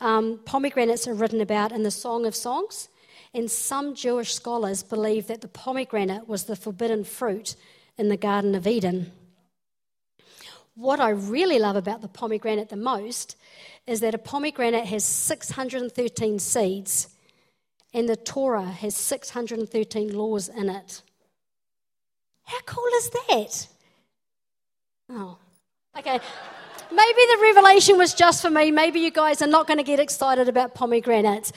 Um, 0.00 0.40
pomegranates 0.44 1.06
are 1.06 1.14
written 1.14 1.40
about 1.40 1.72
in 1.72 1.82
the 1.82 1.90
Song 1.90 2.26
of 2.26 2.34
Songs, 2.34 2.88
and 3.32 3.50
some 3.50 3.94
Jewish 3.94 4.34
scholars 4.34 4.82
believe 4.82 5.26
that 5.28 5.40
the 5.40 5.48
pomegranate 5.48 6.28
was 6.28 6.44
the 6.44 6.56
forbidden 6.56 7.04
fruit 7.04 7.54
in 7.96 8.08
the 8.08 8.16
Garden 8.16 8.54
of 8.54 8.66
Eden. 8.66 9.12
What 10.74 11.00
I 11.00 11.10
really 11.10 11.58
love 11.58 11.76
about 11.76 12.00
the 12.00 12.08
pomegranate 12.08 12.70
the 12.70 12.76
most 12.76 13.36
is 13.86 14.00
that 14.00 14.14
a 14.14 14.18
pomegranate 14.18 14.86
has 14.86 15.04
613 15.04 16.38
seeds, 16.38 17.08
and 17.92 18.08
the 18.08 18.16
Torah 18.16 18.64
has 18.64 18.94
613 18.94 20.12
laws 20.16 20.48
in 20.48 20.68
it. 20.68 21.02
How 22.44 22.60
cool 22.66 22.90
is 22.94 23.10
that? 23.10 23.68
Oh, 25.10 25.38
okay. 25.98 26.20
Maybe 26.92 27.20
the 27.32 27.38
revelation 27.42 27.98
was 27.98 28.14
just 28.14 28.42
for 28.42 28.50
me. 28.50 28.70
Maybe 28.70 29.00
you 29.00 29.10
guys 29.10 29.42
are 29.42 29.46
not 29.46 29.66
going 29.66 29.78
to 29.78 29.84
get 29.84 30.00
excited 30.00 30.48
about 30.48 30.74
pomegranates. 30.74 31.52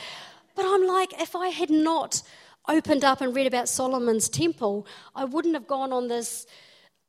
But 0.55 0.65
I'm 0.67 0.85
like, 0.87 1.19
if 1.21 1.35
I 1.35 1.47
had 1.49 1.69
not 1.69 2.21
opened 2.67 3.03
up 3.03 3.21
and 3.21 3.35
read 3.35 3.47
about 3.47 3.67
Solomon's 3.67 4.29
temple, 4.29 4.87
I 5.15 5.25
wouldn't 5.25 5.53
have 5.53 5.67
gone 5.67 5.91
on 5.91 6.07
this, 6.07 6.45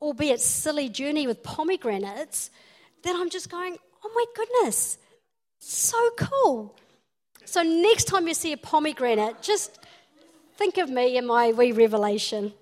albeit 0.01 0.41
silly 0.41 0.89
journey 0.89 1.27
with 1.27 1.43
pomegranates. 1.43 2.51
Then 3.03 3.17
I'm 3.17 3.31
just 3.31 3.51
going, 3.51 3.77
oh 4.05 4.11
my 4.15 4.25
goodness, 4.35 4.99
so 5.59 6.11
cool. 6.19 6.75
So 7.45 7.63
next 7.63 8.05
time 8.05 8.27
you 8.27 8.35
see 8.35 8.53
a 8.53 8.57
pomegranate, 8.57 9.43
just 9.43 9.79
think 10.57 10.79
of 10.79 10.89
me 10.89 11.17
and 11.19 11.27
my 11.27 11.53
wee 11.53 11.73
revelation. 11.73 12.53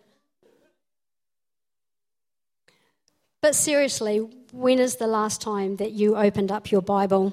But 3.40 3.54
seriously, 3.54 4.18
when 4.52 4.78
is 4.78 4.96
the 4.96 5.06
last 5.06 5.40
time 5.40 5.76
that 5.76 5.92
you 5.92 6.16
opened 6.16 6.52
up 6.52 6.70
your 6.70 6.82
Bible 6.82 7.32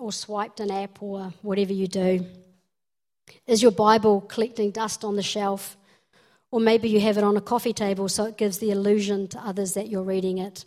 or 0.00 0.12
swiped 0.12 0.60
an 0.60 0.70
app 0.70 1.02
or 1.02 1.32
whatever 1.42 1.72
you 1.72 1.86
do? 1.86 2.26
Is 3.46 3.62
your 3.62 3.70
Bible 3.70 4.22
collecting 4.22 4.70
dust 4.70 5.04
on 5.04 5.16
the 5.16 5.22
shelf? 5.22 5.76
Or 6.50 6.58
maybe 6.58 6.88
you 6.88 7.00
have 7.00 7.16
it 7.18 7.24
on 7.24 7.36
a 7.36 7.40
coffee 7.40 7.72
table 7.72 8.08
so 8.08 8.24
it 8.24 8.36
gives 8.36 8.58
the 8.58 8.70
illusion 8.70 9.28
to 9.28 9.38
others 9.38 9.74
that 9.74 9.88
you're 9.88 10.02
reading 10.02 10.38
it. 10.38 10.64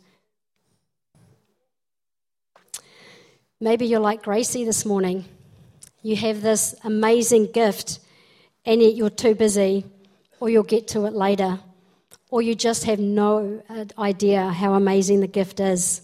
Maybe 3.60 3.86
you're 3.86 4.00
like 4.00 4.24
Gracie 4.24 4.64
this 4.64 4.86
morning. 4.86 5.26
You 6.02 6.16
have 6.18 6.42
this 6.42 6.76
amazing 6.84 7.52
gift, 7.52 8.00
and 8.66 8.82
yet 8.82 8.94
you're 8.96 9.10
too 9.10 9.36
busy, 9.36 9.86
or 10.40 10.50
you'll 10.50 10.64
get 10.64 10.88
to 10.90 11.06
it 11.06 11.14
later 11.14 11.60
or 12.34 12.42
you 12.42 12.56
just 12.56 12.86
have 12.86 12.98
no 12.98 13.62
uh, 13.70 13.86
idea 14.00 14.50
how 14.50 14.74
amazing 14.74 15.20
the 15.20 15.28
gift 15.28 15.60
is. 15.60 16.02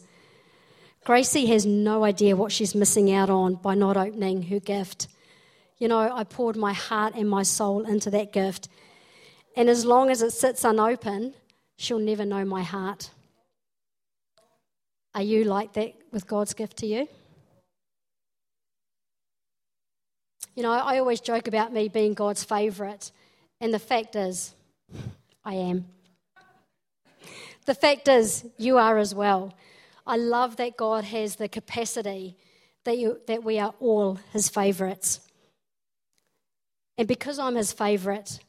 Gracie 1.06 1.48
has 1.48 1.66
no 1.66 2.04
idea 2.04 2.36
what 2.36 2.52
she's 2.52 2.76
missing 2.76 3.12
out 3.12 3.30
on 3.30 3.56
by 3.56 3.74
not 3.74 3.98
opening 3.98 4.44
her 4.44 4.60
gift. 4.60 5.08
You 5.78 5.88
know, 5.88 6.00
I 6.00 6.24
poured 6.24 6.56
my 6.56 6.74
heart 6.74 7.16
and 7.16 7.30
my 7.30 7.44
soul 7.44 7.86
into 7.86 8.10
that 8.12 8.34
gift. 8.34 8.68
And 9.56 9.70
as 9.70 9.86
long 9.86 10.10
as 10.10 10.22
it 10.22 10.32
sits 10.32 10.64
unopened, 10.64 11.34
she'll 11.78 12.00
never 12.00 12.26
know 12.26 12.46
my 12.46 12.64
heart. 12.64 13.12
Are 15.16 15.24
you 15.24 15.46
like 15.46 15.74
that 15.74 15.96
with 16.12 16.28
God's 16.28 16.54
gift 16.54 16.78
to 16.78 16.86
you? 16.86 17.08
You 20.56 20.64
know, 20.64 20.72
I 20.72 21.00
always 21.00 21.22
joke 21.22 21.48
about 21.48 21.72
me 21.72 21.88
being 21.88 22.14
God's 22.14 22.44
favourite, 22.44 23.12
and 23.62 23.74
the 23.74 23.80
fact 23.80 24.16
is, 24.16 24.54
I 25.46 25.54
am. 25.54 25.86
The 27.66 27.74
fact 27.74 28.08
is, 28.08 28.46
you 28.58 28.78
are 28.78 28.98
as 28.98 29.16
well. 29.16 29.54
I 30.10 30.16
love 30.16 30.56
that 30.56 30.76
God 30.76 31.04
has 31.04 31.36
the 31.36 31.48
capacity 31.48 32.36
that, 32.84 32.98
you, 32.98 33.20
that 33.28 33.44
we 33.44 33.60
are 33.60 33.76
all 33.80 34.18
his 34.34 34.50
favourites. 34.50 35.20
And 36.98 37.08
because 37.08 37.38
I'm 37.38 37.56
his 37.56 37.72
favourite, 37.72 38.40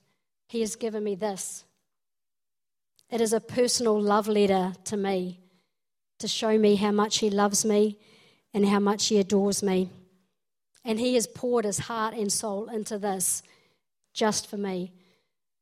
he 0.48 0.60
has 0.60 0.74
given 0.74 1.04
me 1.04 1.16
this 1.16 1.64
It 3.10 3.20
is 3.20 3.34
a 3.34 3.40
personal 3.40 4.00
love 4.00 4.26
letter 4.26 4.72
to 4.84 4.96
me 4.96 5.40
to 6.18 6.26
show 6.26 6.56
me 6.56 6.76
how 6.76 6.92
much 6.92 7.18
He 7.18 7.28
loves 7.28 7.64
me 7.64 7.98
and 8.54 8.66
how 8.66 8.78
much 8.78 9.08
He 9.08 9.18
adores 9.18 9.62
me. 9.62 9.90
And 10.82 10.98
He 10.98 11.14
has 11.14 11.26
poured 11.26 11.66
His 11.66 11.80
heart 11.80 12.14
and 12.14 12.32
soul 12.32 12.68
into 12.70 12.98
this 12.98 13.42
just 14.14 14.46
for 14.46 14.56
me. 14.56 14.92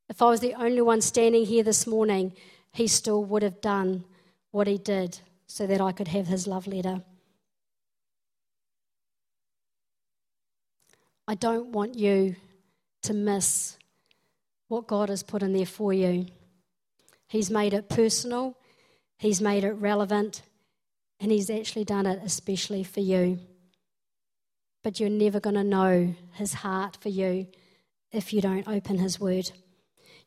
If 0.08 0.22
I 0.22 0.26
was 0.26 0.40
the 0.40 0.54
only 0.54 0.80
one 0.80 1.00
standing 1.00 1.44
here 1.44 1.64
this 1.64 1.88
morning, 1.88 2.34
He 2.72 2.86
still 2.86 3.24
would 3.24 3.42
have 3.42 3.60
done 3.60 4.04
what 4.52 4.68
He 4.68 4.78
did 4.78 5.20
so 5.48 5.66
that 5.66 5.80
I 5.80 5.92
could 5.92 6.08
have 6.08 6.28
His 6.28 6.46
love 6.46 6.66
letter. 6.66 7.02
I 11.26 11.34
don't 11.34 11.72
want 11.72 11.98
you 11.98 12.36
to 13.02 13.14
miss 13.14 13.76
what 14.68 14.86
God 14.86 15.08
has 15.08 15.22
put 15.22 15.42
in 15.42 15.52
there 15.52 15.66
for 15.66 15.92
you. 15.92 16.26
He's 17.26 17.50
made 17.50 17.74
it 17.74 17.88
personal, 17.88 18.56
He's 19.18 19.40
made 19.40 19.64
it 19.64 19.72
relevant, 19.72 20.42
and 21.18 21.32
He's 21.32 21.50
actually 21.50 21.84
done 21.84 22.06
it 22.06 22.20
especially 22.22 22.84
for 22.84 23.00
you. 23.00 23.40
But 24.84 25.00
you're 25.00 25.10
never 25.10 25.40
going 25.40 25.56
to 25.56 25.64
know 25.64 26.14
His 26.34 26.54
heart 26.54 26.98
for 27.00 27.08
you 27.08 27.48
if 28.12 28.32
you 28.32 28.40
don't 28.40 28.68
open 28.68 28.98
His 28.98 29.18
Word. 29.18 29.50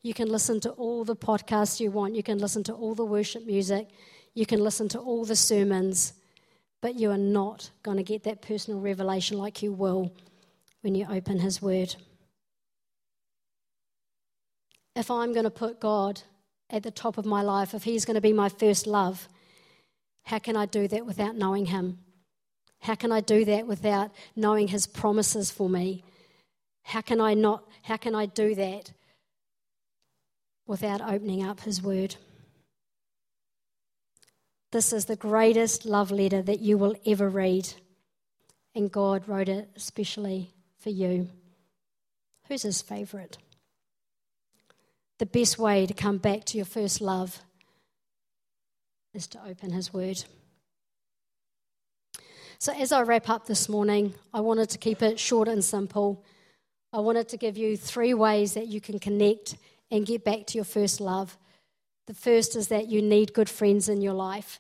You 0.04 0.14
can 0.16 0.30
listen 0.30 0.60
to 0.62 0.72
all 0.72 1.04
the 1.06 1.16
podcasts 1.16 1.80
you 1.80 1.92
want, 1.92 2.16
you 2.16 2.24
can 2.24 2.40
listen 2.40 2.64
to 2.66 2.74
all 2.74 2.96
the 2.96 3.06
worship 3.06 3.46
music, 3.46 3.90
you 4.34 4.46
can 4.46 4.64
listen 4.64 4.88
to 4.90 5.00
all 5.00 5.26
the 5.26 5.36
sermons, 5.36 6.14
but 6.82 6.96
you 6.96 7.12
are 7.12 7.18
not 7.18 7.70
going 7.84 7.98
to 7.98 8.04
get 8.04 8.24
that 8.24 8.42
personal 8.42 8.80
revelation 8.80 9.38
like 9.38 9.62
you 9.62 9.72
will 9.72 10.14
when 10.82 10.96
you 10.96 11.06
open 11.10 11.40
His 11.40 11.62
Word. 11.62 11.96
If 14.96 15.12
I'm 15.12 15.34
going 15.34 15.46
to 15.46 15.52
put 15.52 15.80
God 15.80 16.22
at 16.70 16.84
the 16.84 16.92
top 16.92 17.18
of 17.18 17.26
my 17.26 17.42
life, 17.42 17.74
if 17.74 17.84
He's 17.84 18.06
going 18.06 18.16
to 18.16 18.22
be 18.22 18.34
my 18.34 18.50
first 18.50 18.88
love, 18.88 19.28
how 20.24 20.40
can 20.40 20.56
I 20.56 20.66
do 20.66 20.88
that 20.88 21.06
without 21.06 21.36
knowing 21.36 21.68
Him? 21.68 22.00
How 22.80 22.96
can 22.96 23.12
I 23.12 23.22
do 23.22 23.46
that 23.46 23.68
without 23.68 24.12
knowing 24.36 24.68
His 24.68 24.88
promises 24.88 25.52
for 25.52 25.70
me? 25.70 26.04
How 26.84 27.02
can 27.02 27.22
I 27.22 27.34
not? 27.34 27.64
How 27.84 27.98
can 27.98 28.16
I 28.16 28.26
do 28.26 28.56
that 28.56 28.92
without 30.66 31.02
opening 31.02 31.44
up 31.44 31.60
His 31.62 31.82
Word? 31.82 32.16
This 34.72 34.94
is 34.94 35.06
the 35.06 35.18
greatest 35.18 35.86
love 35.86 36.12
letter 36.12 36.42
that 36.42 36.62
you 36.62 36.78
will 36.78 36.96
ever 37.06 37.28
read, 37.28 37.74
and 38.74 38.90
God 38.90 39.28
wrote 39.28 39.50
it 39.50 39.70
especially 39.76 40.52
for 40.80 40.90
you. 40.90 41.30
Who's 42.48 42.64
His 42.64 42.82
favourite? 42.82 43.38
The 45.20 45.26
best 45.26 45.60
way 45.60 45.86
to 45.86 45.94
come 45.94 46.18
back 46.18 46.46
to 46.46 46.58
your 46.58 46.66
first 46.66 47.02
love 47.02 47.42
is 49.14 49.28
to 49.28 49.46
open 49.46 49.72
His 49.72 49.94
Word. 49.94 50.24
So, 52.58 52.72
as 52.74 52.92
I 52.92 53.02
wrap 53.02 53.28
up 53.28 53.48
this 53.48 53.68
morning, 53.68 54.14
I 54.34 54.40
wanted 54.40 54.70
to 54.70 54.78
keep 54.78 55.02
it 55.02 55.20
short 55.20 55.48
and 55.48 55.64
simple. 55.66 56.24
I 56.94 57.00
wanted 57.00 57.28
to 57.30 57.38
give 57.38 57.58
you 57.58 57.76
three 57.76 58.14
ways 58.14 58.54
that 58.54 58.68
you 58.68 58.80
can 58.80 59.00
connect 59.00 59.56
and 59.90 60.06
get 60.06 60.24
back 60.24 60.46
to 60.48 60.58
your 60.58 60.66
first 60.66 61.02
love. 61.02 61.38
The 62.12 62.18
first 62.18 62.57
is 62.57 62.68
that 62.68 62.89
you 62.89 63.01
need 63.01 63.32
good 63.32 63.47
friends 63.47 63.88
in 63.88 64.01
your 64.01 64.12
life, 64.12 64.59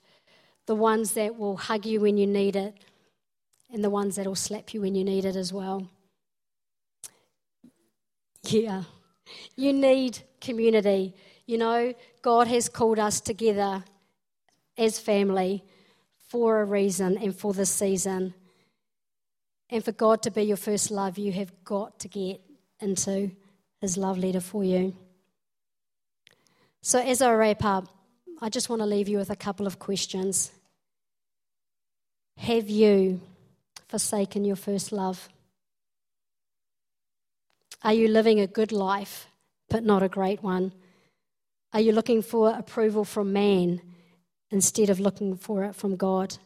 the 0.67 0.73
ones 0.73 1.15
that 1.15 1.37
will 1.37 1.57
hug 1.57 1.85
you 1.85 1.99
when 1.99 2.17
you 2.17 2.25
need 2.25 2.55
it, 2.55 2.73
and 3.73 3.83
the 3.83 3.89
ones 3.89 4.15
that 4.15 4.25
will 4.25 4.35
slap 4.35 4.73
you 4.73 4.79
when 4.79 4.95
you 4.95 5.03
need 5.03 5.25
it 5.25 5.35
as 5.35 5.51
well. 5.51 5.85
Yeah, 8.43 8.83
you 9.57 9.73
need 9.73 10.19
community. 10.39 11.13
You 11.45 11.57
know, 11.57 11.93
God 12.21 12.47
has 12.47 12.69
called 12.69 12.99
us 12.99 13.19
together 13.19 13.83
as 14.77 14.97
family 14.97 15.61
for 16.29 16.61
a 16.61 16.65
reason 16.65 17.17
and 17.17 17.35
for 17.35 17.53
this 17.53 17.69
season. 17.69 18.33
And 19.69 19.83
for 19.83 19.91
God 19.91 20.21
to 20.21 20.31
be 20.31 20.43
your 20.43 20.55
first 20.55 20.89
love, 20.89 21.17
you 21.17 21.33
have 21.33 21.51
got 21.65 21.99
to 21.99 22.07
get 22.07 22.39
into 22.79 23.29
His 23.81 23.97
love 23.97 24.17
letter 24.17 24.39
for 24.39 24.63
you. 24.63 24.95
So, 26.83 26.99
as 26.99 27.21
I 27.21 27.31
wrap 27.33 27.63
up, 27.63 27.87
I 28.41 28.49
just 28.49 28.67
want 28.67 28.81
to 28.81 28.87
leave 28.87 29.07
you 29.07 29.19
with 29.19 29.29
a 29.29 29.35
couple 29.35 29.67
of 29.67 29.77
questions. 29.77 30.51
Have 32.37 32.69
you 32.69 33.21
forsaken 33.87 34.45
your 34.45 34.55
first 34.55 34.91
love? 34.91 35.29
Are 37.83 37.93
you 37.93 38.07
living 38.07 38.39
a 38.39 38.47
good 38.47 38.71
life, 38.71 39.27
but 39.69 39.83
not 39.83 40.01
a 40.01 40.09
great 40.09 40.41
one? 40.41 40.73
Are 41.71 41.79
you 41.79 41.91
looking 41.91 42.23
for 42.23 42.49
approval 42.49 43.05
from 43.05 43.31
man 43.31 43.81
instead 44.49 44.89
of 44.89 44.99
looking 44.99 45.37
for 45.37 45.63
it 45.65 45.75
from 45.75 45.95
God? 45.95 46.37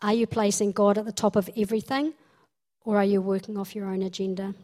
Are 0.00 0.14
you 0.14 0.28
placing 0.28 0.72
God 0.72 0.96
at 0.96 1.06
the 1.06 1.12
top 1.12 1.34
of 1.34 1.50
everything, 1.56 2.14
or 2.84 2.96
are 2.96 3.04
you 3.04 3.20
working 3.20 3.58
off 3.58 3.74
your 3.74 3.86
own 3.86 4.02
agenda? 4.02 4.54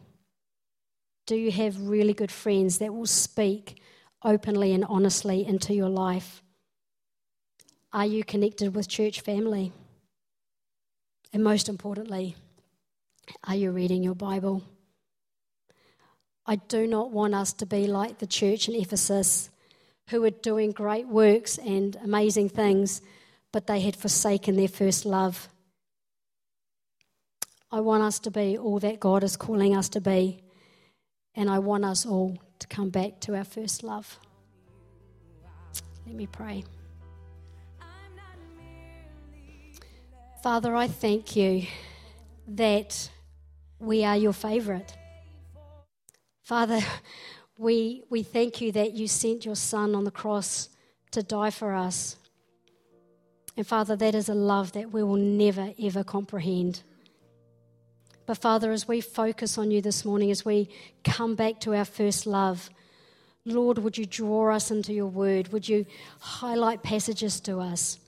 Do 1.27 1.35
you 1.35 1.51
have 1.51 1.89
really 1.89 2.13
good 2.13 2.31
friends 2.31 2.77
that 2.77 2.93
will 2.93 3.05
speak 3.05 3.81
openly 4.25 4.73
and 4.73 4.83
honestly 4.85 5.45
into 5.45 5.73
your 5.73 5.89
life? 5.89 6.41
Are 7.93 8.05
you 8.05 8.25
connected 8.25 8.75
with 8.75 8.89
church 8.89 9.21
family? 9.21 9.71
And 11.31 11.43
most 11.43 11.69
importantly, 11.69 12.35
are 13.47 13.55
you 13.55 13.71
reading 13.71 14.03
your 14.03 14.15
Bible? 14.15 14.63
I 16.45 16.57
do 16.57 16.87
not 16.87 17.11
want 17.11 17.33
us 17.33 17.53
to 17.53 17.65
be 17.65 17.87
like 17.87 18.17
the 18.17 18.27
church 18.27 18.67
in 18.67 18.75
Ephesus 18.75 19.49
who 20.09 20.21
were 20.21 20.29
doing 20.29 20.71
great 20.71 21.07
works 21.07 21.57
and 21.57 21.95
amazing 22.03 22.49
things, 22.49 23.01
but 23.51 23.67
they 23.67 23.79
had 23.79 23.95
forsaken 23.95 24.55
their 24.55 24.67
first 24.67 25.05
love. 25.05 25.49
I 27.71 27.79
want 27.79 28.03
us 28.03 28.19
to 28.19 28.31
be 28.31 28.57
all 28.57 28.79
that 28.79 28.99
God 28.99 29.23
is 29.23 29.35
calling 29.35 29.75
us 29.75 29.89
to 29.89 30.01
be, 30.01 30.43
and 31.33 31.49
I 31.49 31.59
want 31.59 31.83
us 31.83 32.05
all 32.05 32.37
to 32.65 32.75
come 32.75 32.89
back 32.89 33.19
to 33.21 33.35
our 33.35 33.43
first 33.43 33.83
love. 33.83 34.19
Let 36.05 36.15
me 36.15 36.27
pray. 36.27 36.63
Father, 40.41 40.75
I 40.75 40.87
thank 40.87 41.35
you 41.35 41.65
that 42.47 43.09
we 43.79 44.03
are 44.03 44.15
your 44.15 44.33
favourite. 44.33 44.95
Father, 46.43 46.79
we, 47.57 48.03
we 48.09 48.23
thank 48.23 48.61
you 48.61 48.71
that 48.73 48.93
you 48.93 49.07
sent 49.07 49.45
your 49.45 49.55
Son 49.55 49.95
on 49.95 50.03
the 50.03 50.11
cross 50.11 50.69
to 51.11 51.23
die 51.23 51.49
for 51.49 51.73
us. 51.73 52.17
And 53.57 53.65
Father, 53.65 53.95
that 53.95 54.13
is 54.13 54.29
a 54.29 54.35
love 54.35 54.73
that 54.73 54.91
we 54.91 55.01
will 55.01 55.15
never, 55.15 55.71
ever 55.81 56.03
comprehend. 56.03 56.83
But 58.25 58.37
Father, 58.37 58.71
as 58.71 58.87
we 58.87 59.01
focus 59.01 59.57
on 59.57 59.69
you 59.69 59.81
this 59.81 60.03
morning, 60.03 60.31
as 60.31 60.43
we 60.43 60.69
come 61.03 61.35
back 61.35 61.59
to 61.61 61.75
our 61.75 61.85
first 61.85 62.25
love, 62.25 62.69
Lord, 63.45 63.77
would 63.77 63.97
you 63.97 64.05
draw 64.05 64.51
us 64.55 64.71
into 64.71 64.93
your 64.93 65.05
word? 65.05 65.49
Would 65.53 65.69
you 65.69 65.85
highlight 66.19 66.81
passages 66.81 67.39
to 67.41 67.59
us? 67.59 67.99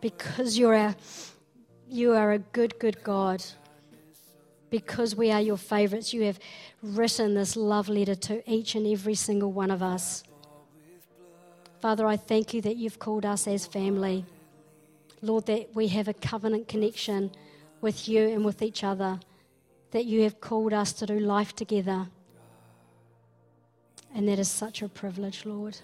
Because 0.00 0.56
you're 0.56 0.74
our, 0.74 0.94
you 1.88 2.12
are 2.12 2.32
a 2.32 2.38
good, 2.38 2.78
good 2.78 3.02
God. 3.02 3.42
Because 4.70 5.16
we 5.16 5.30
are 5.32 5.40
your 5.40 5.56
favorites, 5.56 6.14
you 6.14 6.22
have 6.22 6.38
written 6.82 7.34
this 7.34 7.56
love 7.56 7.88
letter 7.88 8.14
to 8.14 8.50
each 8.50 8.74
and 8.76 8.86
every 8.86 9.14
single 9.14 9.52
one 9.52 9.70
of 9.70 9.82
us. 9.82 10.22
Father, 11.80 12.06
I 12.06 12.16
thank 12.16 12.54
you 12.54 12.62
that 12.62 12.76
you've 12.76 13.00
called 13.00 13.26
us 13.26 13.48
as 13.48 13.66
family. 13.66 14.24
Lord, 15.20 15.46
that 15.46 15.74
we 15.74 15.88
have 15.88 16.06
a 16.06 16.14
covenant 16.14 16.68
connection 16.68 17.32
with 17.82 18.08
you 18.08 18.28
and 18.28 18.44
with 18.44 18.62
each 18.62 18.82
other, 18.82 19.20
that 19.90 20.06
you 20.06 20.22
have 20.22 20.40
called 20.40 20.72
us 20.72 20.94
to 20.94 21.06
do 21.06 21.18
life 21.18 21.54
together. 21.54 22.08
And 24.14 24.26
that 24.28 24.38
is 24.38 24.50
such 24.50 24.80
a 24.80 24.88
privilege, 24.88 25.44
Lord. 25.44 25.78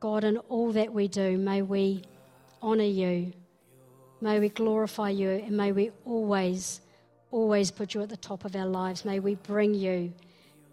God, 0.00 0.24
in 0.24 0.36
all 0.36 0.72
that 0.72 0.92
we 0.92 1.08
do, 1.08 1.38
may 1.38 1.62
we 1.62 2.02
honour 2.62 2.84
you, 2.84 3.32
may 4.20 4.38
we 4.38 4.50
glorify 4.50 5.08
you, 5.08 5.30
and 5.30 5.56
may 5.56 5.72
we 5.72 5.90
always 6.04 6.82
always 7.30 7.70
put 7.70 7.94
you 7.94 8.02
at 8.02 8.08
the 8.08 8.16
top 8.16 8.44
of 8.44 8.54
our 8.56 8.66
lives. 8.66 9.04
May 9.04 9.20
we 9.20 9.34
bring 9.34 9.74
you 9.74 10.12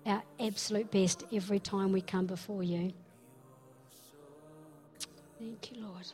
our 0.06 0.24
absolute 0.39 0.91
best 0.91 1.24
every 1.34 1.60
time 1.60 1.91
we 1.91 2.02
come 2.02 2.26
before 2.26 2.64
you. 2.64 2.94
Thank 5.39 5.72
you, 5.72 5.84
Lord. 5.84 6.08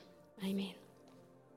Amen. 0.43 0.73